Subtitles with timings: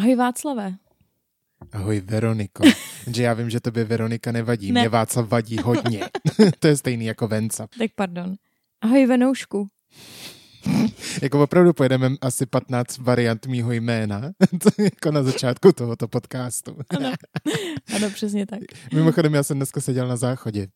[0.00, 0.74] Ahoj Václave.
[1.72, 2.62] Ahoj Veroniko.
[3.14, 4.72] Že já vím, že tobě Veronika nevadí.
[4.72, 4.80] Ne.
[4.80, 6.00] Mě Václav vadí hodně.
[6.58, 7.66] to je stejný jako Venca.
[7.78, 8.34] Tak pardon.
[8.80, 9.68] Ahoj Venoušku.
[11.22, 14.30] Jako opravdu pojedeme asi 15 variant mýho jména,
[14.78, 16.76] jako na začátku tohoto podcastu.
[16.90, 17.12] Ano,
[17.96, 18.60] ano přesně tak.
[18.94, 20.66] Mimochodem, já jsem dneska seděl na záchodě.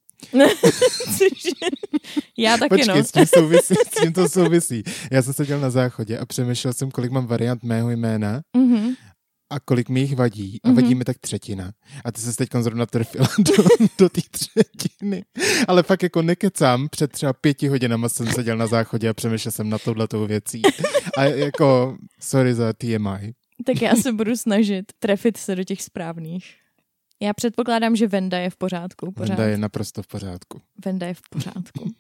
[2.38, 3.04] Já taky Počkej, no.
[3.04, 4.82] s tím, souvisí, s tím to souvisí.
[5.11, 8.95] Já jsem seděl na záchodě a přemýšlel jsem, kolik mám variant mého jména Mhm.
[9.55, 10.59] A kolik mi jich vadí.
[10.64, 10.77] A Mhm.
[10.77, 11.73] vadí mi tak třetina.
[12.05, 13.65] A ty se teď zrovna trfila do,
[13.98, 15.24] do té třetiny.
[15.69, 19.69] Ale fakt jako nekecám, před třeba pěti hodinama jsem seděl na záchodě a přemýšlel jsem
[19.70, 20.62] na touhletou věcí.
[21.19, 23.34] A jako, sorry za TMI.
[23.66, 26.55] Tak já se budu snažit trefit se do těch správných.
[27.24, 29.12] Já předpokládám, že Venda je v pořádku.
[29.12, 29.28] Pořád.
[29.28, 30.60] Venda je naprosto v pořádku.
[30.84, 31.84] Venda je v pořádku.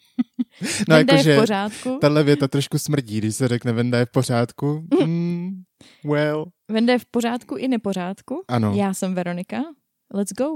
[0.88, 1.98] No Venda je jakože v pořádku.
[2.00, 4.86] tahle věta trošku smrdí, když se řekne Venda je v pořádku.
[5.06, 5.62] Mm,
[6.04, 8.44] well, Venda je v pořádku i nepořádku.
[8.48, 8.74] ano.
[8.76, 9.62] Já jsem Veronika.
[10.14, 10.46] Let's go.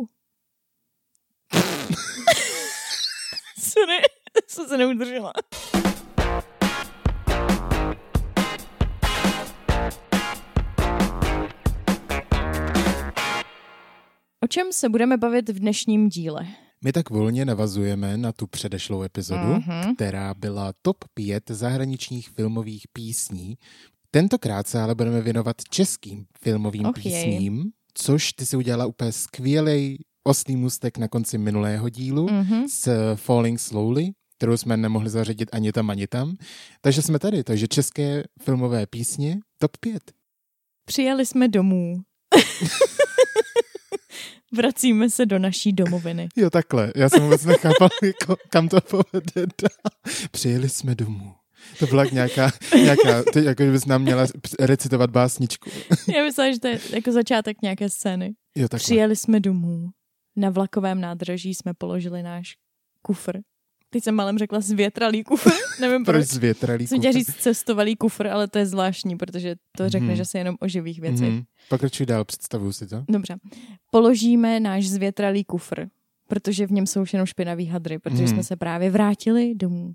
[3.59, 3.99] Sorry,
[4.49, 5.33] jsem se neudržela.
[14.45, 16.47] O čem se budeme bavit v dnešním díle?
[16.85, 19.95] My tak volně navazujeme na tu předešlou epizodu, Mhm.
[19.95, 23.59] která byla top 5 zahraničních filmových písní.
[24.11, 26.93] Tentokrát se ale budeme věnovat českým filmovým jej.
[26.93, 32.69] písním, což ty si udělala úplně skvělý oslý můstek na konci minulého dílu Mhm.
[32.69, 36.37] s Falling Slowly, kterou jsme nemohli zařadit ani tam, ani tam.
[36.81, 40.03] Takže jsme tady, takže české filmové písně top 5.
[40.85, 42.01] Přijeli jsme domů.
[44.53, 46.29] Vracíme se do naší domoviny.
[46.37, 46.93] Jo, takhle.
[46.97, 50.19] Já jsem vůbec nechápal, jako, kam to povede dál.
[50.31, 51.35] Přijeli jsme domů.
[51.79, 54.27] To byla jak nějaká, nějaká ty, jako bys nám měla
[54.61, 55.71] recitovat básničku.
[56.17, 58.35] Já myslím, že to je jako začátek nějaké scény.
[58.57, 58.85] Jo, takhle.
[58.85, 59.89] Přijeli jsme domů.
[60.37, 62.55] Na vlakovém nádraží jsme položili náš
[63.03, 63.39] kufr.
[63.91, 65.51] Teď jsem malem řekla zvětralý kufr,
[65.81, 66.27] nevím Proč proč.
[66.27, 70.17] zvětralý Jsem chtěla říct cestovalý kufr, ale to je zvláštní, protože to řekne, Mhm.
[70.17, 71.29] že se jenom o živých věcech.
[71.33, 71.43] Mhm.
[71.69, 73.05] Pokračuj dál, představuju si to.
[73.09, 73.37] Dobře.
[73.91, 75.87] Položíme náš zvětralý kufr,
[76.29, 78.29] protože v něm jsou už jenom špinavý hadry, protože Mhm.
[78.29, 79.93] jsme se právě vrátili domů.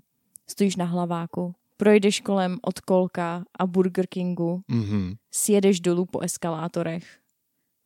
[0.50, 5.14] Stojíš na hlaváku, projdeš kolem od Kolka a Burger Kingu, Mhm.
[5.32, 7.04] sjedeš dolů po eskalátorech,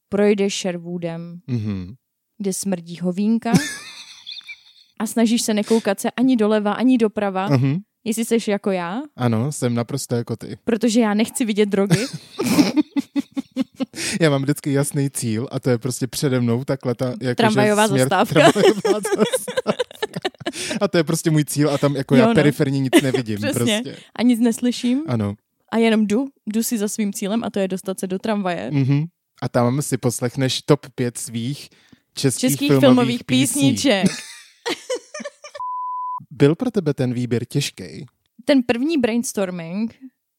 [0.09, 1.95] projdeš Sherwoodem, Mhm.
[2.39, 3.53] kde smrdí hovínka
[4.99, 7.77] a snažíš se nekoukat se ani doleva, ani doprava, Mhm.
[8.05, 10.57] jestli jsi jako já, Ano, jsem naprosto jako ty.
[10.65, 12.07] protože já nechci vidět drogy.
[14.21, 17.83] Já mám vždycky jasný cíl a to je prostě přede mnou takhle ta jako, Tramvajová
[17.83, 18.35] že směr, zastávka.
[18.35, 19.73] Tramvajová zastávka.
[20.81, 22.35] A to je prostě můj cíl a tam jako Jo, já no.
[22.35, 23.37] periferně nic nevidím.
[23.39, 23.81] Přesně.
[23.85, 24.03] Prostě.
[24.17, 25.35] A nic neslyším Ano.
[25.73, 28.71] a jenom jdu, jdu si za svým cílem a to je dostat se do tramvaje.
[28.73, 29.05] Mhm.
[29.43, 31.69] A tam si poslechneš top 5 svých
[32.15, 33.61] českých, Českých filmových, filmových písní.
[33.73, 34.07] písniček.
[36.39, 38.07] Byl pro tebe ten výběr těžký?
[38.45, 39.95] Ten první brainstorming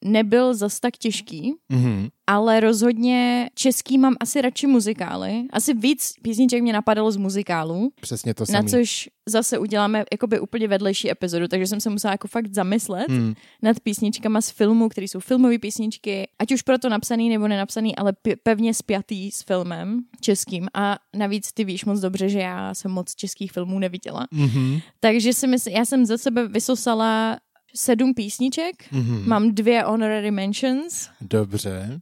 [0.05, 2.07] nebyl zas tak těžký, Mhm.
[2.27, 5.43] ale rozhodně český mám asi radši muzikály.
[5.53, 8.69] Asi víc písniček mě napadalo z muzikálů, Přesně to na samé.
[8.69, 13.33] což zase uděláme jakoby úplně vedlejší epizodu, takže jsem se musela jako fakt zamyslet Hmm.
[13.63, 18.11] nad písničkama z filmu, které jsou filmové písničky, ať už proto napsaný nebo nenapsaný, ale
[18.27, 20.67] pe- pevně spjatý s filmem českým.
[20.73, 24.27] A navíc ty víš moc dobře, že já jsem moc českých filmů neviděla.
[24.31, 24.79] Mhm.
[24.99, 27.37] Takže si myslím, já jsem ze sebe vysosala
[27.75, 29.29] sedm písniček, Mhm.
[29.29, 31.99] mám dvě honorary mentions Dobře.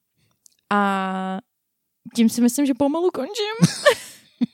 [0.69, 1.39] a
[2.15, 3.77] tím si myslím, že pomalu končím.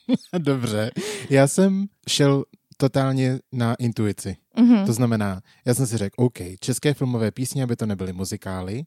[0.38, 0.92] Dobře.
[1.30, 2.44] Já jsem šel
[2.78, 4.36] totálně na intuici.
[4.60, 4.86] Mhm.
[4.86, 8.84] To znamená, já jsem si řekl, OK, české filmové písně, aby to nebyly muzikály.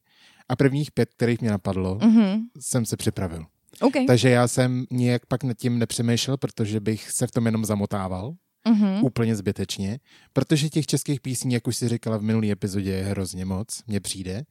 [0.49, 2.41] A prvních pět, kterých mě napadlo, Mhm.
[2.61, 3.45] jsem se připravil.
[3.81, 3.93] OK.
[4.07, 8.35] Takže já jsem nějak pak nad tím nepřemýšlel, protože bych se v tom jenom zamotával.
[8.67, 9.05] Mhm.
[9.05, 9.99] Úplně zbytečně.
[10.33, 14.01] Protože těch českých písní, jak už si říkala v minulý epizodě, je hrozně moc, mně
[14.01, 14.43] přijde.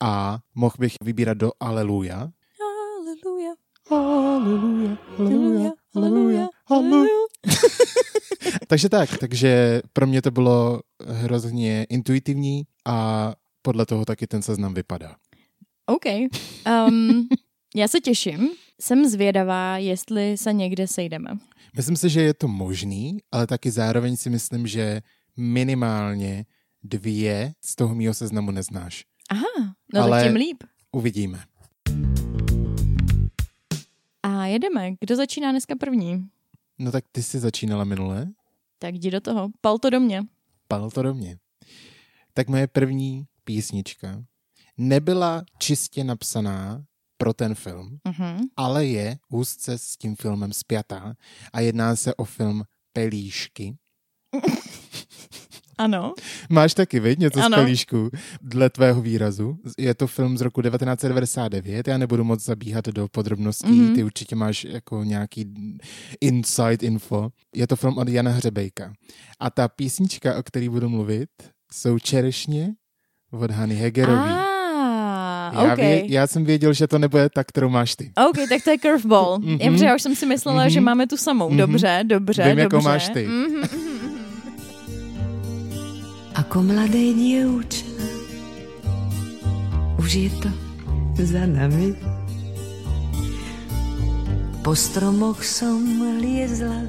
[0.00, 2.28] A mohl bych vybírat do Aleluja.
[2.60, 3.54] Haleluja,
[3.90, 7.10] Aleluja, haleluja, haleluja, haleluja.
[8.66, 13.32] Takže tak, takže pro mě to bylo hrozně intuitivní a
[13.62, 15.16] podle toho taky ten seznam vypadá.
[15.86, 16.04] OK.
[16.88, 17.28] Um,
[17.76, 18.50] já se těším.
[18.80, 21.30] Jsem zvědavá, jestli se někde sejdeme.
[21.76, 25.02] Myslím si, že je to možný, ale taky zároveň si myslím, že
[25.36, 26.46] minimálně
[26.82, 29.04] dvě z toho mýho seznamu neznáš.
[29.30, 30.64] Aha, no Ale- tak tím líp.
[30.92, 31.44] Uvidíme.
[34.22, 34.90] A jedeme.
[35.00, 36.28] Kdo začíná dneska první?
[36.78, 38.28] No tak ty jsi začínala minule,
[38.78, 39.48] Tak jdi do toho.
[39.60, 40.22] Pal to do mě.
[40.68, 41.38] pal to do mě.
[42.34, 44.24] Tak moje první písnička
[44.78, 46.84] nebyla čistě napsaná
[47.22, 48.40] pro ten film, Mhm.
[48.56, 51.14] ale je úzce s tím filmem spjatá
[51.52, 53.74] a jedná se o film Pelíšky.
[55.78, 56.14] Ano.
[56.50, 57.56] Máš taky, viď, něco Ano.
[57.56, 58.10] z Pelíšku,
[58.42, 59.58] dle tvého výrazu.
[59.78, 63.94] Je to film z roku 1999, já nebudu moc zabíhat do podrobností, Mhm.
[63.94, 65.54] ty určitě máš jako nějaký
[66.20, 67.30] inside info.
[67.54, 68.92] Je to film od Jana Hřebejka.
[69.40, 71.30] A ta písnička, o který budu mluvit,
[71.72, 72.74] jsou Čerešně
[73.32, 74.30] od Hany Hegerový.
[74.30, 74.51] Ah,
[75.52, 75.78] já, OK.
[75.78, 78.12] vě, já jsem věděl, že to nebude ta, kterou máš ty.
[78.28, 79.38] OK, tak to je curveball.
[79.42, 79.58] Mhm.
[79.58, 80.84] Dobře, já už jsem si myslela, že Mhm.
[80.84, 81.48] máme tu samou.
[81.48, 81.58] Mhm.
[81.58, 82.62] Dobře, dobře, Vím, dobře.
[82.62, 83.26] jakou máš ty.
[83.26, 83.62] Mhm.
[86.34, 87.84] Ako mladé dievča
[90.00, 90.48] Už je to
[91.20, 91.92] za nami
[94.64, 95.82] Po stromoch som
[96.20, 96.88] liezla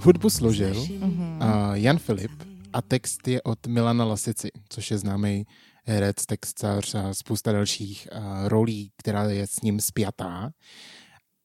[0.00, 1.36] Hudbu složil Mhm.
[1.44, 2.32] a Jan Filip
[2.72, 5.44] a text je od Milana Lasici, což je známý
[5.84, 10.50] herec, textař a spousta dalších a, rolí, která je s ním spjatá.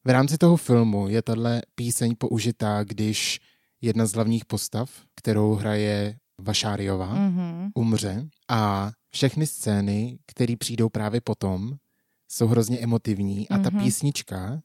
[0.06, 3.40] V rámci toho filmu je tahle píseň použitá, když
[3.80, 7.70] jedna z hlavních postav, kterou hraje Vašáriová, Mhm.
[7.74, 11.76] umře a všechny scény, které přijdou právě potom,
[12.28, 13.82] jsou hrozně emotivní a ta Mhm.
[13.84, 14.60] písnička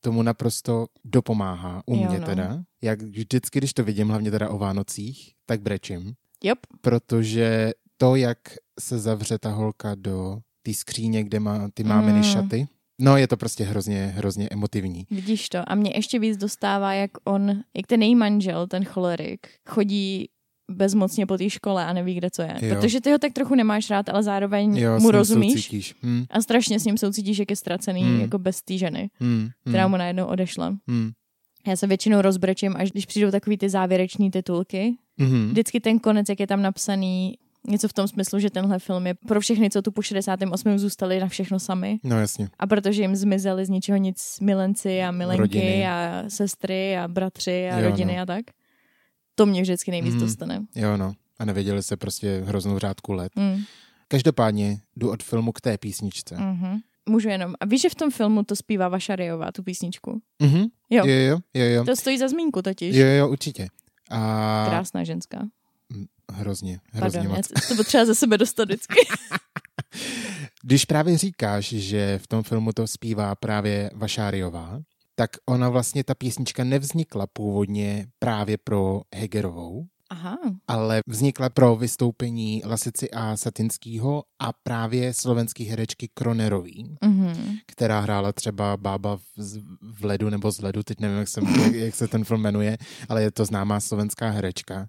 [0.00, 2.26] tomu naprosto dopomáhá, u Jo, mě no.
[2.26, 2.62] teda.
[2.82, 6.58] Jak vždycky, když to vidím, hlavně teda o Vánocích, tak brečím, Yep.
[6.80, 8.38] protože to, jak
[8.78, 12.22] se zavře ta holka do té skříně, kde má ty máminy Mm.
[12.24, 12.66] šaty,
[13.00, 15.06] no je to prostě hrozně, hrozně emotivní.
[15.10, 15.58] Vidíš to.
[15.72, 20.28] A mě ještě víc dostává, jak on, jak ten její manžel, ten cholerik, chodí
[20.70, 22.54] bezmocně po té škole a neví, kde co je.
[22.62, 22.74] Jo.
[22.74, 25.94] Protože ty ho tak trochu nemáš rád, ale zároveň Jo, mu rozumíš soucítíš.
[26.02, 28.20] Hm, a strašně s ním soucítíš, jak je ztracený, Hmm.
[28.20, 30.76] jako bez té ženy, hm, která hm, mu najednou odešla.
[30.90, 31.10] hm,
[31.66, 34.96] Já se většinou rozbrečím, až když přijdou takový ty závěreční titulky.
[35.20, 35.48] hm.
[35.48, 39.14] Vždycky ten konec, jak je tam napsaný, něco v tom smyslu, že tenhle film je
[39.14, 40.78] pro všechny, co tu po 68.
[40.78, 41.98] zůstali na všechno sami.
[42.04, 42.48] No jasně.
[42.58, 45.86] A protože jim zmizeli z ničeho nic milenci a milenky Rodiny.
[45.88, 48.22] a sestry a bratři a Jo, rodiny no.
[48.22, 48.44] a tak.
[49.34, 50.20] To mě vždycky nejvíc Mhm.
[50.20, 50.66] dostane.
[50.74, 51.12] Jo no.
[51.38, 53.32] A nevěděli se prostě hroznou řádku let.
[53.36, 53.56] Mm.
[54.08, 56.34] Každopádně jdu od filmu k té písničce.
[56.36, 56.78] Mm-hmm.
[57.08, 57.54] Můžu jenom.
[57.60, 60.20] A víš, že v tom filmu to zpívá Vašariová, tu písničku?
[60.42, 60.58] Mhm.
[60.90, 61.06] Jo.
[61.06, 61.84] Jo, jo, jo, jo.
[61.84, 62.96] To stojí za zmínku totiž.
[62.96, 63.68] Jo, jo, určitě.
[64.10, 65.38] A Krásná ženská.
[66.32, 67.68] Hrozně, hrozně Pardon, já moc.
[67.68, 68.94] to potřeba ze sebe dostat vždycky.
[70.62, 74.80] Když právě říkáš, že v tom filmu to zpívá právě Vašáriová,
[75.14, 80.38] tak ona vlastně, ta písnička nevznikla původně právě pro Hegerovou, Aha.
[80.68, 87.56] ale vznikla pro vystoupení Lasici a Satinskýho a právě slovenský herečky Kronerový, Mhm.
[87.66, 89.22] která hrála třeba Bába v,
[89.82, 92.78] v ledu nebo z ledu, teď nevím, jak, jsem, jak, jak se ten film jmenuje,
[93.08, 94.86] ale je to známá slovenská herečka.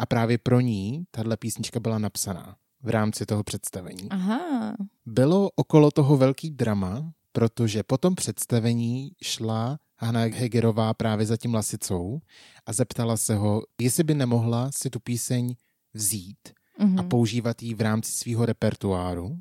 [0.00, 4.08] A právě pro ní tahle písnička byla napsaná v rámci toho představení.
[4.10, 4.76] Aha.
[5.06, 11.54] Bylo okolo toho velký drama, protože po tom představení šla Hanna Hegerová právě za tím
[11.54, 12.20] Lasicou
[12.66, 15.54] a zeptala se ho, jestli by nemohla si tu píseň
[15.94, 16.38] vzít
[16.78, 16.98] Mhm.
[16.98, 19.38] a používat ji v rámci svého repertoáru.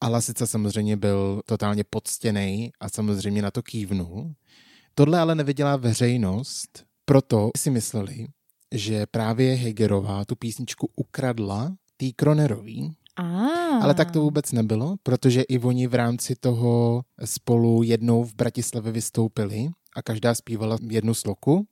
[0.00, 4.34] A Lasica samozřejmě byl totálně poctěný a samozřejmě na to kývnul.
[4.94, 8.26] Tohle ale neviděla veřejnost, proto si mysleli,
[8.72, 13.82] že právě Hegerová tu písničku ukradla tý Kronerový, Ah.
[13.82, 18.92] ale tak to vůbec nebylo, protože i oni v rámci toho spolu jednou v Bratislavě
[18.92, 21.66] vystoupili a každá zpívala jednu sloku,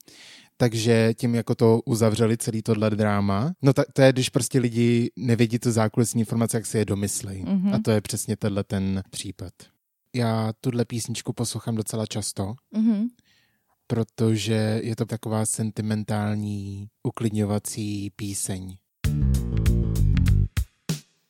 [0.57, 3.53] takže tím jako to uzavřeli celý tohle dráma.
[3.63, 7.43] No tak to je, když prostě lidi nevědí tu zákulisní informace, jak si je domyslej.
[7.49, 7.75] Mhm.
[7.75, 9.53] A to je přesně tenhle ten případ.
[10.17, 13.09] Já tuhle písničku poslouchám docela často, Mhm.
[13.91, 18.77] Protože je to taková sentimentální, uklidňovací píseň.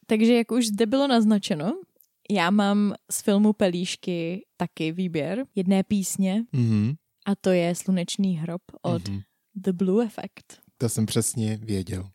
[0.07, 1.73] Takže jak už zde bylo naznačeno,
[2.31, 6.93] já mám z filmu Pelíšky taky výběr jedné písně Mhm.
[7.27, 9.21] a to je Slunečný hrob od Mhm.
[9.55, 10.61] The Blue Effect.
[10.79, 12.09] To jsem přesně věděl.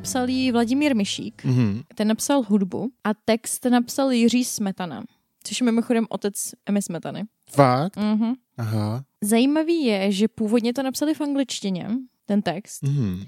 [0.00, 1.82] Napsal ji Vladimír Myšík, Mhm.
[1.94, 5.04] ten napsal hudbu a text napsal Jiří Smetana,
[5.44, 7.24] což je mimochodem otec Emy Smetany.
[7.50, 7.96] Fakt?
[7.96, 8.34] Mhm.
[8.58, 9.04] Aha.
[9.20, 11.88] Zajímavý je, že původně to napsali v angličtině,
[12.26, 12.82] ten text.
[12.82, 13.24] Mhm.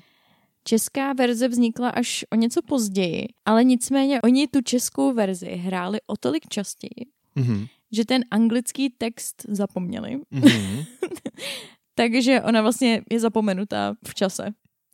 [0.64, 6.16] Česká verze vznikla až o něco později, ale nicméně oni tu českou verzi hráli o
[6.16, 7.66] tolik častěji, Mhm.
[7.92, 10.20] že ten anglický text zapomněli.
[10.30, 10.84] Mhm.
[11.94, 14.48] Takže ona vlastně je zapomenutá v čase.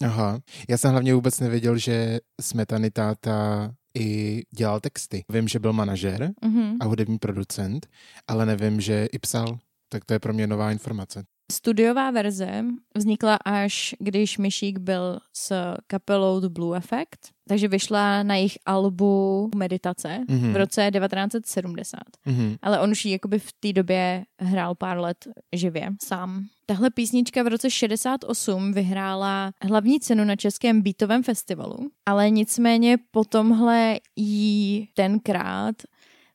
[0.05, 0.38] Aha.
[0.69, 5.25] Já jsem hlavně vůbec nevěděl, že Smetany táta i dělal texty.
[5.28, 6.76] Vím, že byl manažer Mhm.
[6.81, 7.87] a hudební producent,
[8.28, 9.59] ale nevím, že i psal.
[9.88, 11.25] Tak to je pro mě nová informace.
[11.52, 12.64] Studiová verze
[12.97, 19.50] vznikla až když Myšík byl s kapelou The Blue Effect, takže vyšla na jejich albu
[19.57, 20.52] Meditace Mhm.
[20.52, 22.00] v roce 1970.
[22.26, 22.57] Mhm.
[22.62, 26.45] Ale on už ji jakoby v té době hrál pár let živě sám.
[26.67, 33.25] Tahle písnička v roce 68 vyhrála hlavní cenu na Českém beatovém festivalu, ale nicméně po
[33.25, 35.75] tomhle jí tenkrát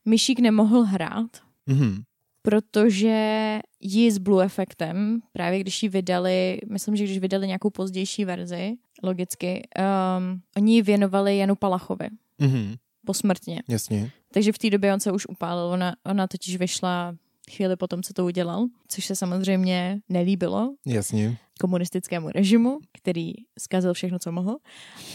[0.06, 1.30] Myšík nemohl hrát,
[1.68, 2.02] Mhm.
[2.48, 8.26] Protože ji s Blue Effectem, právě když ji vydali, myslím, že když vydali nějakou pozdější
[8.26, 8.74] verzi,
[9.04, 12.08] logicky, um, oni ji věnovali Janu Palachovi
[12.40, 12.76] Mhm.
[13.06, 13.64] posmrtně.
[13.68, 14.12] Jasně.
[14.34, 15.64] Takže v té době on se už upálil.
[15.66, 17.16] Ona, ona totiž vyšla
[17.56, 21.38] chvíli potom, co to udělal, což se samozřejmě nelíbilo Jasně.
[21.60, 24.52] komunistickému režimu, který zkazil všechno, co mohl.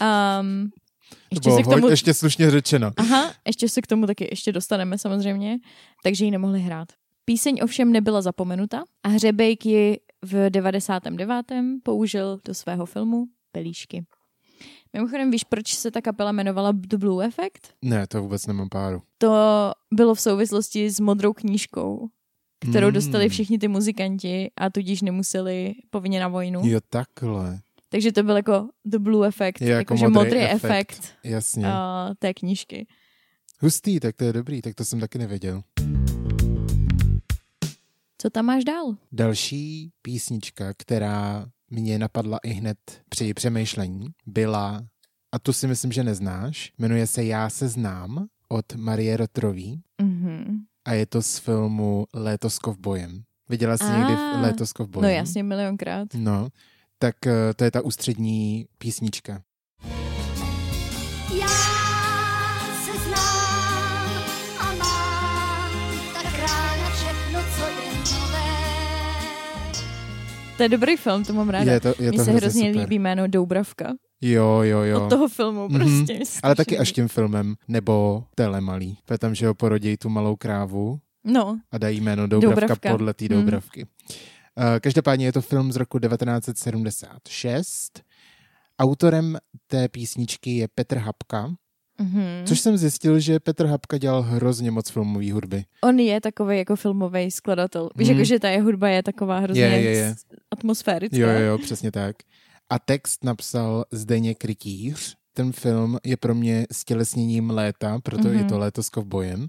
[0.01, 1.89] Um, To ještě se k tomu...
[1.89, 2.91] ještě slušně řečeno.
[2.97, 5.59] Aha, ještě se k tomu taky ještě dostaneme samozřejmě,
[6.05, 6.89] takže ji nemohli hrát.
[7.29, 11.47] Píseň ovšem nebyla zapomenuta a Hřebejk ji v 99.
[11.83, 14.05] použil do svého filmu Pelíšky.
[14.93, 17.73] Mimochodem, víš, proč se ta kapela jmenovala The Blue Effect?
[17.83, 19.03] Ne, to vůbec nemám páru.
[19.19, 19.33] To
[19.95, 22.09] bylo v souvislosti s modrou knížkou,
[22.71, 22.93] kterou Mm.
[22.93, 26.61] dostali všichni ty muzikanti a tudíž nemuseli povinně na vojnu.
[26.65, 27.61] Jo, takhle.
[27.89, 30.65] Takže to byl jako The Blue Effect, Je jako jakože modrý modrý efekt.
[30.65, 31.67] efekt Jasně.
[31.67, 31.71] uh,
[32.19, 32.87] té knížky.
[33.61, 35.63] Hustý, tak to je dobrý, tak to jsem taky nevěděl.
[38.19, 38.97] Co tam máš dál?
[39.13, 44.83] Další písnička, která mě napadla i hned při přemýšlení, byla,
[45.33, 50.59] a tu si myslím, že neznáš, jmenuje se Já se znám od Marie Rotrový Mhm.
[50.85, 53.23] a je to z filmu Léto s kovbojem.
[53.49, 53.99] Viděla jsi Ah.
[53.99, 55.11] někdy v Léto s kovbojem?
[55.11, 56.09] No jasně, milionkrát.
[56.15, 56.49] No,
[56.99, 59.43] tak eh, to je ta ústřední písnička.
[61.41, 61.78] Já
[70.59, 71.73] To je dobrý film, to mám ráda.
[71.73, 72.81] Je to, je Mně to se hrozně super.
[72.81, 73.95] líbí jméno Doubravka.
[74.21, 75.05] Jo, jo, jo.
[75.05, 75.79] Od toho filmu Mhm.
[75.79, 76.15] prostě.
[76.15, 78.99] Ale strašně taky až tím filmem, nebo Telemalý.
[79.05, 82.91] To je tam, že ho porodějí tu malou krávu No, a dají jméno Doubravka, Doubravka.
[82.91, 83.37] podle té Hmm.
[83.39, 83.87] Doubravky.
[84.77, 88.03] Eh, Každopádně je to film z roku 1976.
[88.79, 91.51] Autorem té písničky je Petr Hapka,
[91.99, 92.23] mhm.
[92.47, 95.65] což jsem zjistil, že Petr Hapka dělal hrozně moc filmové hudby.
[95.83, 97.89] on je takový jako filmový skladatel.
[97.97, 98.17] Víš, Mhm.
[98.17, 100.15] jako, že ta jeho hudba je taková hrozně Je, je, je.
[100.51, 101.17] atmosférická.
[101.17, 102.17] Jo, jo, jo, přesně tak.
[102.71, 105.17] A text napsal Zdeněk Rytíř.
[105.33, 108.39] Ten film je pro mě stělesněním léta, proto Mhm.
[108.39, 109.47] je to léto s kovbojem.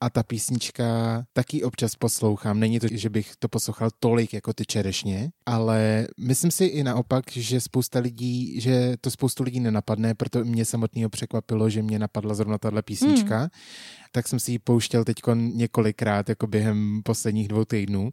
[0.00, 0.84] A ta písnička
[1.32, 2.60] taky občas poslouchám.
[2.60, 7.24] Není to, že bych to poslouchal tolik jako ty čerešně, ale myslím si i naopak,
[7.32, 12.34] že spousta lidí, že to spoustu lidí nenapadne, proto mě samotného překvapilo, že mě napadla
[12.34, 13.38] zrovna tahle písnička.
[13.38, 13.48] Hmm.
[14.12, 18.10] Tak jsem si ji pouštěl teď několikrát, jako během posledních dvou týdnů.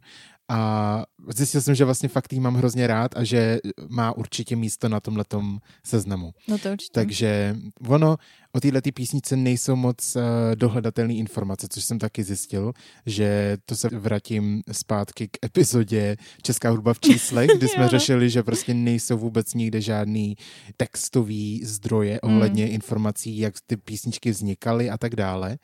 [0.48, 4.88] A zjistil jsem, že vlastně fakt jí mám hrozně rád a že má určitě místo
[4.88, 6.32] na tomhletom seznamu.
[6.48, 6.92] No to určitě.
[6.92, 7.56] Takže
[7.88, 8.16] ono,
[8.56, 10.22] o této písnice nejsou moc uh,
[10.54, 12.72] dohledatelné informace, což jsem taky zjistil,
[13.06, 18.42] že to se vrátím zpátky k epizodě Česká hudba v číslech, kdy jsme řešili, že
[18.42, 20.36] prostě nejsou vůbec nikde žádný
[20.76, 25.58] textový zdroje ohledně informací, jak ty písničky vznikaly a tak dále.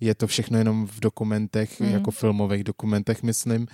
[0.00, 1.88] Je to všechno jenom v dokumentech, Mm.
[1.92, 3.66] jako filmových dokumentech, myslím.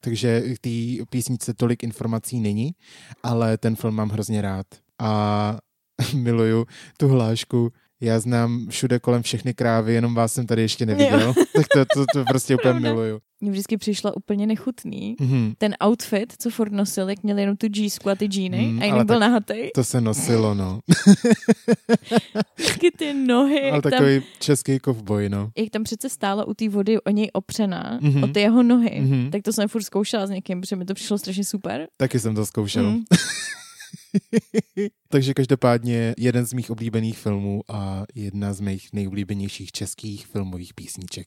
[0.00, 2.74] Takže k té písničce tolik informací není,
[3.22, 4.66] ale ten film mám hrozně rád.
[4.98, 5.58] A
[6.14, 6.66] miluju
[6.96, 7.72] tu hlášku.
[8.00, 11.34] Já znám všude kolem všechny krávy, jenom vás jsem tady ještě neviděl.
[11.54, 12.88] tak to, to, to prostě úplně Pravda.
[12.90, 13.18] miluju.
[13.40, 15.16] Mně vždycky přišlo úplně nechutný.
[15.20, 15.54] Mhm.
[15.58, 18.84] Ten outfit, co furt nosil, jak měl jenom tu džísku a ty džíny Mm, a
[18.84, 19.70] jinak byl nahatej.
[19.74, 20.80] To se nosilo, no.
[22.66, 25.50] Taky ty nohy, Ale tam, takový český kovboj, no.
[25.58, 28.24] jak tam přece stála u té vody o něj opřená, Mhm.
[28.24, 29.30] o ty jeho nohy, Mhm.
[29.30, 31.86] tak to jsem furt zkoušela s někým, protože mi to přišlo strašně super.
[31.96, 32.90] Taky jsem to zkoušel.
[32.90, 33.02] Mm.
[35.08, 41.26] Takže každopádně jeden z mých oblíbených filmů a jedna z mých nejoblíbenějších českých filmových písniček.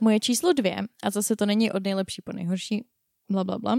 [0.00, 2.84] Moje číslo dvě, a zase to není od nejlepší po nejhorší,
[3.30, 3.78] bla, bla, bla,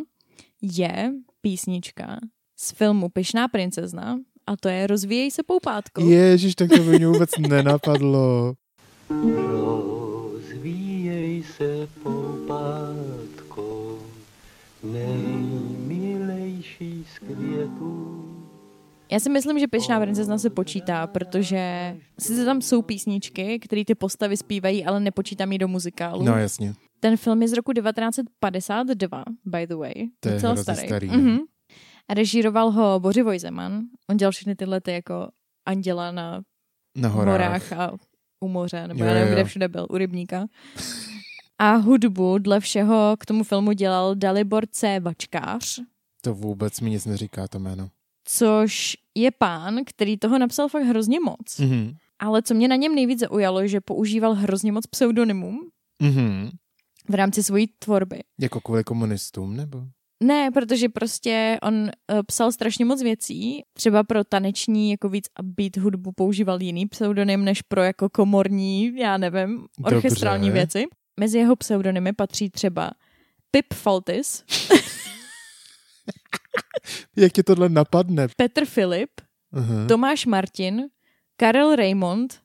[0.61, 2.19] je písnička
[2.55, 6.09] z filmu Pyšná princezna a to je Rozvíjej se poupátkou.
[6.09, 8.53] Ježiš, tak to by mě vůbec nenapadlo.
[10.29, 13.97] Rozvíjej se poupátko,
[14.83, 15.38] nejmilejší
[17.39, 18.05] květů.
[19.11, 23.95] Já si myslím, že Pyšná princezna se počítá, protože sice tam jsou písničky, které ty
[23.95, 26.23] postavy zpívají, ale nepočítám ji do muzikálu.
[26.23, 26.73] No jasně.
[26.99, 29.93] Ten film je z roku 1952, by the way.
[30.19, 30.87] To je starý.
[30.87, 31.07] starý.
[31.07, 31.37] Mhm.
[32.09, 33.81] A režíroval ho Bořivoj Zeman.
[34.09, 35.29] On dělal všechny tyhle ty jako
[35.67, 36.41] anděla na
[36.97, 37.31] Na horách,
[37.71, 37.73] horách.
[37.73, 37.91] a
[38.43, 40.45] u moře, nebo Jo, já nevím, jo, kde všude byl, u rybníka.
[41.59, 44.99] A hudbu dle všeho k tomu filmu dělal Dalibor C.
[44.99, 45.79] Vačkář,
[46.21, 47.89] To vůbec mi nic neříká to jméno.
[48.31, 51.59] což je pán, který toho napsal fakt hrozně moc.
[51.59, 51.93] Mhm.
[52.19, 55.59] Ale co mě na něm nejvíc zaujalo, že používal hrozně moc pseudonymů
[56.01, 56.49] Mhm.
[57.09, 58.19] v rámci svojí tvorby.
[58.39, 59.83] Jako kvůli komunistům, nebo?
[60.23, 61.89] Ne, protože prostě on uh,
[62.27, 63.63] psal strašně moc věcí.
[63.73, 68.97] Třeba pro taneční, jako víc a beat hudbu používal jiný pseudonym, než pro jako komorní,
[68.97, 70.59] já nevím, orchestrální Dobře.
[70.59, 70.85] věci.
[71.19, 72.91] Mezi jeho pseudonymy patří třeba
[73.51, 74.43] Pip Faltis,
[77.15, 78.27] Jak ti tohle napadne?
[78.37, 79.09] Petr Filip,
[79.53, 79.87] Aha.
[79.87, 80.81] Tomáš Martin,
[81.37, 82.39] Karel Raymond,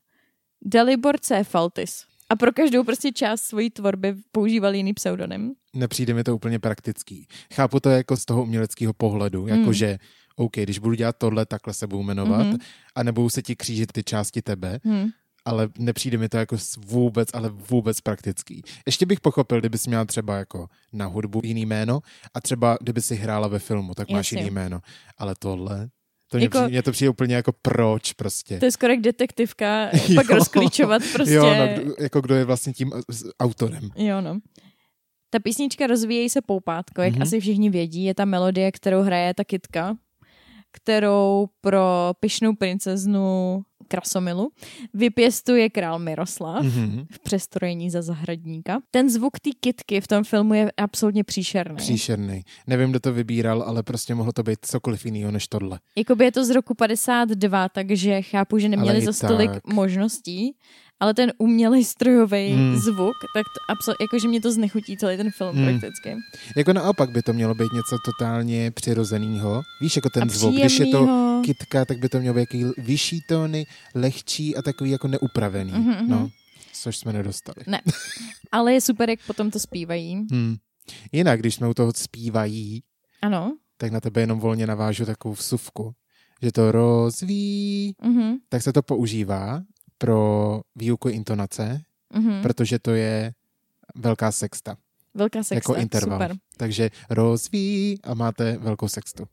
[0.65, 1.43] Dalibor C.
[1.43, 2.03] Faltis.
[2.29, 5.53] A pro každou prostě část svojí tvorby používal jiný pseudonym.
[5.75, 7.27] Nepřijde mi to úplně praktický.
[7.53, 9.73] Chápu to jako z toho uměleckého pohledu, jako Hmm.
[9.73, 9.97] že
[10.35, 12.57] OK, když budu dělat tohle, takhle se budu jmenovat Mhm.
[12.95, 15.09] a nebudou se ti křížit ty části tebe, Hm.
[15.45, 18.61] Ale nepřijde mi to jako vůbec, ale vůbec praktický.
[18.85, 21.99] Ještě bych pochopil, kdyby jsi měla třeba jako na hudbu jiný jméno
[22.33, 24.39] a třeba kdyby si hrála ve filmu, tak máš Jasně.
[24.41, 24.79] jiný jméno.
[25.17, 25.87] Ale tohle,
[26.31, 28.59] to mě, Jako- přijde, mě to přijde úplně jako proč prostě.
[28.59, 30.35] To je skoro jak detektivka, pak Jo.
[30.35, 31.33] rozklíčovat prostě.
[31.33, 33.89] Jo, no, jako kdo je vlastně tím s- autorem.
[33.95, 34.39] Jo, no.
[35.29, 37.19] Ta písnička Rozvíjej se poupátko, jak Mhm.
[37.19, 37.27] mm-hmm.
[37.27, 39.95] asi všichni vědí, je ta melodie, kterou hraje ta kitka,
[40.71, 44.49] kterou pro pyšnou princeznu Krasomilu
[44.93, 47.05] vypěstuje král Miroslav Mhm.
[47.11, 48.79] v přestrojení za zahradníka.
[48.91, 51.75] Ten zvuk té kitky v tom filmu je absolutně příšerný.
[51.77, 52.41] Příšerný.
[52.67, 55.79] Nevím, kdo to vybíral, ale prostě mohlo to být cokoliv jiného než tohle.
[55.97, 60.55] Jakoby je to z roku 52, takže chápu, že neměli za tolik možností,
[60.99, 62.75] ale ten umělej strojový Hmm.
[62.75, 65.65] zvuk, tak to absol- jakože mě to znechutí celý ten film Hmm.
[65.65, 66.15] prakticky.
[66.57, 69.61] Jako naopak by to mělo být něco totálně přirozeného.
[69.81, 70.53] Víš, jako ten A zvuk.
[70.55, 71.41] Když je to příjemnýho.
[71.45, 75.71] kitka, tak by to mělo být jaký vyšší tóny, lehčí a takový jako neupravený.
[75.71, 76.09] Mhm, mhm.
[76.09, 76.29] No,
[76.73, 77.55] což jsme nedostali.
[77.67, 77.81] Ne.
[78.51, 80.15] Ale je super, jak potom to zpívají.
[80.31, 80.55] Hmm.
[81.11, 82.83] Jinak, když jsme u toho zpívají,
[83.21, 83.57] Ano.
[83.77, 85.91] tak na tebe jenom volně navážu takovou vsuvku,
[86.41, 88.35] že to rozví, Mhm.
[88.49, 89.61] tak se to používá
[89.97, 91.81] pro výuku intonace,
[92.13, 92.41] Mhm.
[92.41, 93.33] protože to je
[93.95, 94.77] velká sexta,
[95.13, 95.55] Velká sexta.
[95.55, 96.19] jako interval.
[96.19, 96.35] Super.
[96.57, 99.23] Takže rozví a máte velkou sextu.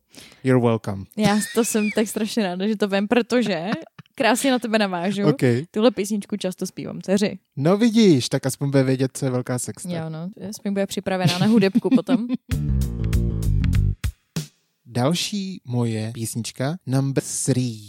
[0.44, 1.04] You're welcome.
[1.16, 3.70] Já to jsem tak strašně ráda, že to vím, protože
[4.14, 5.26] krásně na tebe navážu.
[5.28, 5.40] OK.
[5.70, 7.38] Tuhle písničku často zpívám dceři.
[7.56, 9.88] No vidíš, tak aspoň bude vědět, co je velká sexta.
[9.92, 10.30] Jo, no.
[10.48, 12.26] Aspoň bude připravená na hudebku potom.
[14.86, 17.80] Další moje písnička, number three,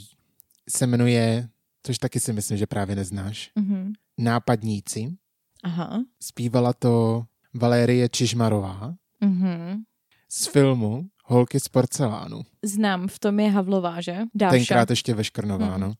[0.69, 1.49] se jmenuje,
[1.83, 3.93] což taky si myslím, že právě neznáš, Mhm.
[4.17, 5.15] Nápadníci.
[5.63, 6.03] Aha.
[6.21, 9.83] Zpívala to Valérie Čižmarová Mhm.
[10.31, 12.41] z filmu Holky z porcelánu.
[12.65, 14.17] Znám, v tom je Havlová, že?
[14.35, 14.51] Dáša.
[14.51, 15.81] Tenkrát ještě ve Škrnová, Mhm.
[15.81, 15.93] no.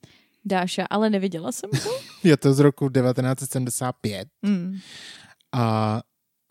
[0.45, 1.89] Dáša, ale neviděla jsem to.
[2.23, 4.77] Je to z roku 1975 Mm.
[5.51, 6.01] a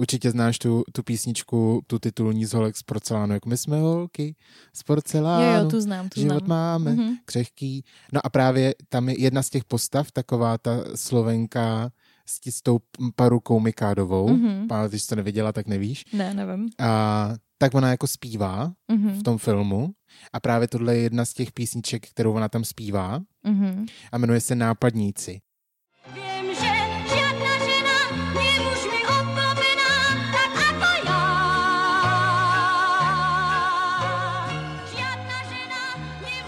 [0.03, 4.35] určitě znáš tu, tu písničku, tu titulní z Holek z porcelánu, jako my jsme holky
[4.77, 5.47] z porcelánu.
[5.59, 6.49] Jo, jo, tu znám, tu Život znám.
[6.49, 7.17] máme, Mhm.
[7.25, 7.85] křehký.
[8.13, 11.91] No a právě tam je jedna z těch postav, taková ta slovenka
[12.27, 12.79] s, tí- s tou
[13.17, 14.29] parukou Mikádovou.
[14.29, 14.67] Mhm.
[14.69, 14.89] Mm-hmm.
[14.89, 16.05] Když jsi to neviděla, tak nevíš.
[16.13, 16.69] Ne, nevím.
[16.79, 19.11] A tak ona jako zpívá Mhm.
[19.19, 19.91] v tom filmu
[20.33, 23.87] a právě tohle je jedna z těch písniček, kterou ona tam zpívá Mhm.
[24.13, 25.41] a jmenuje se Nápadníci.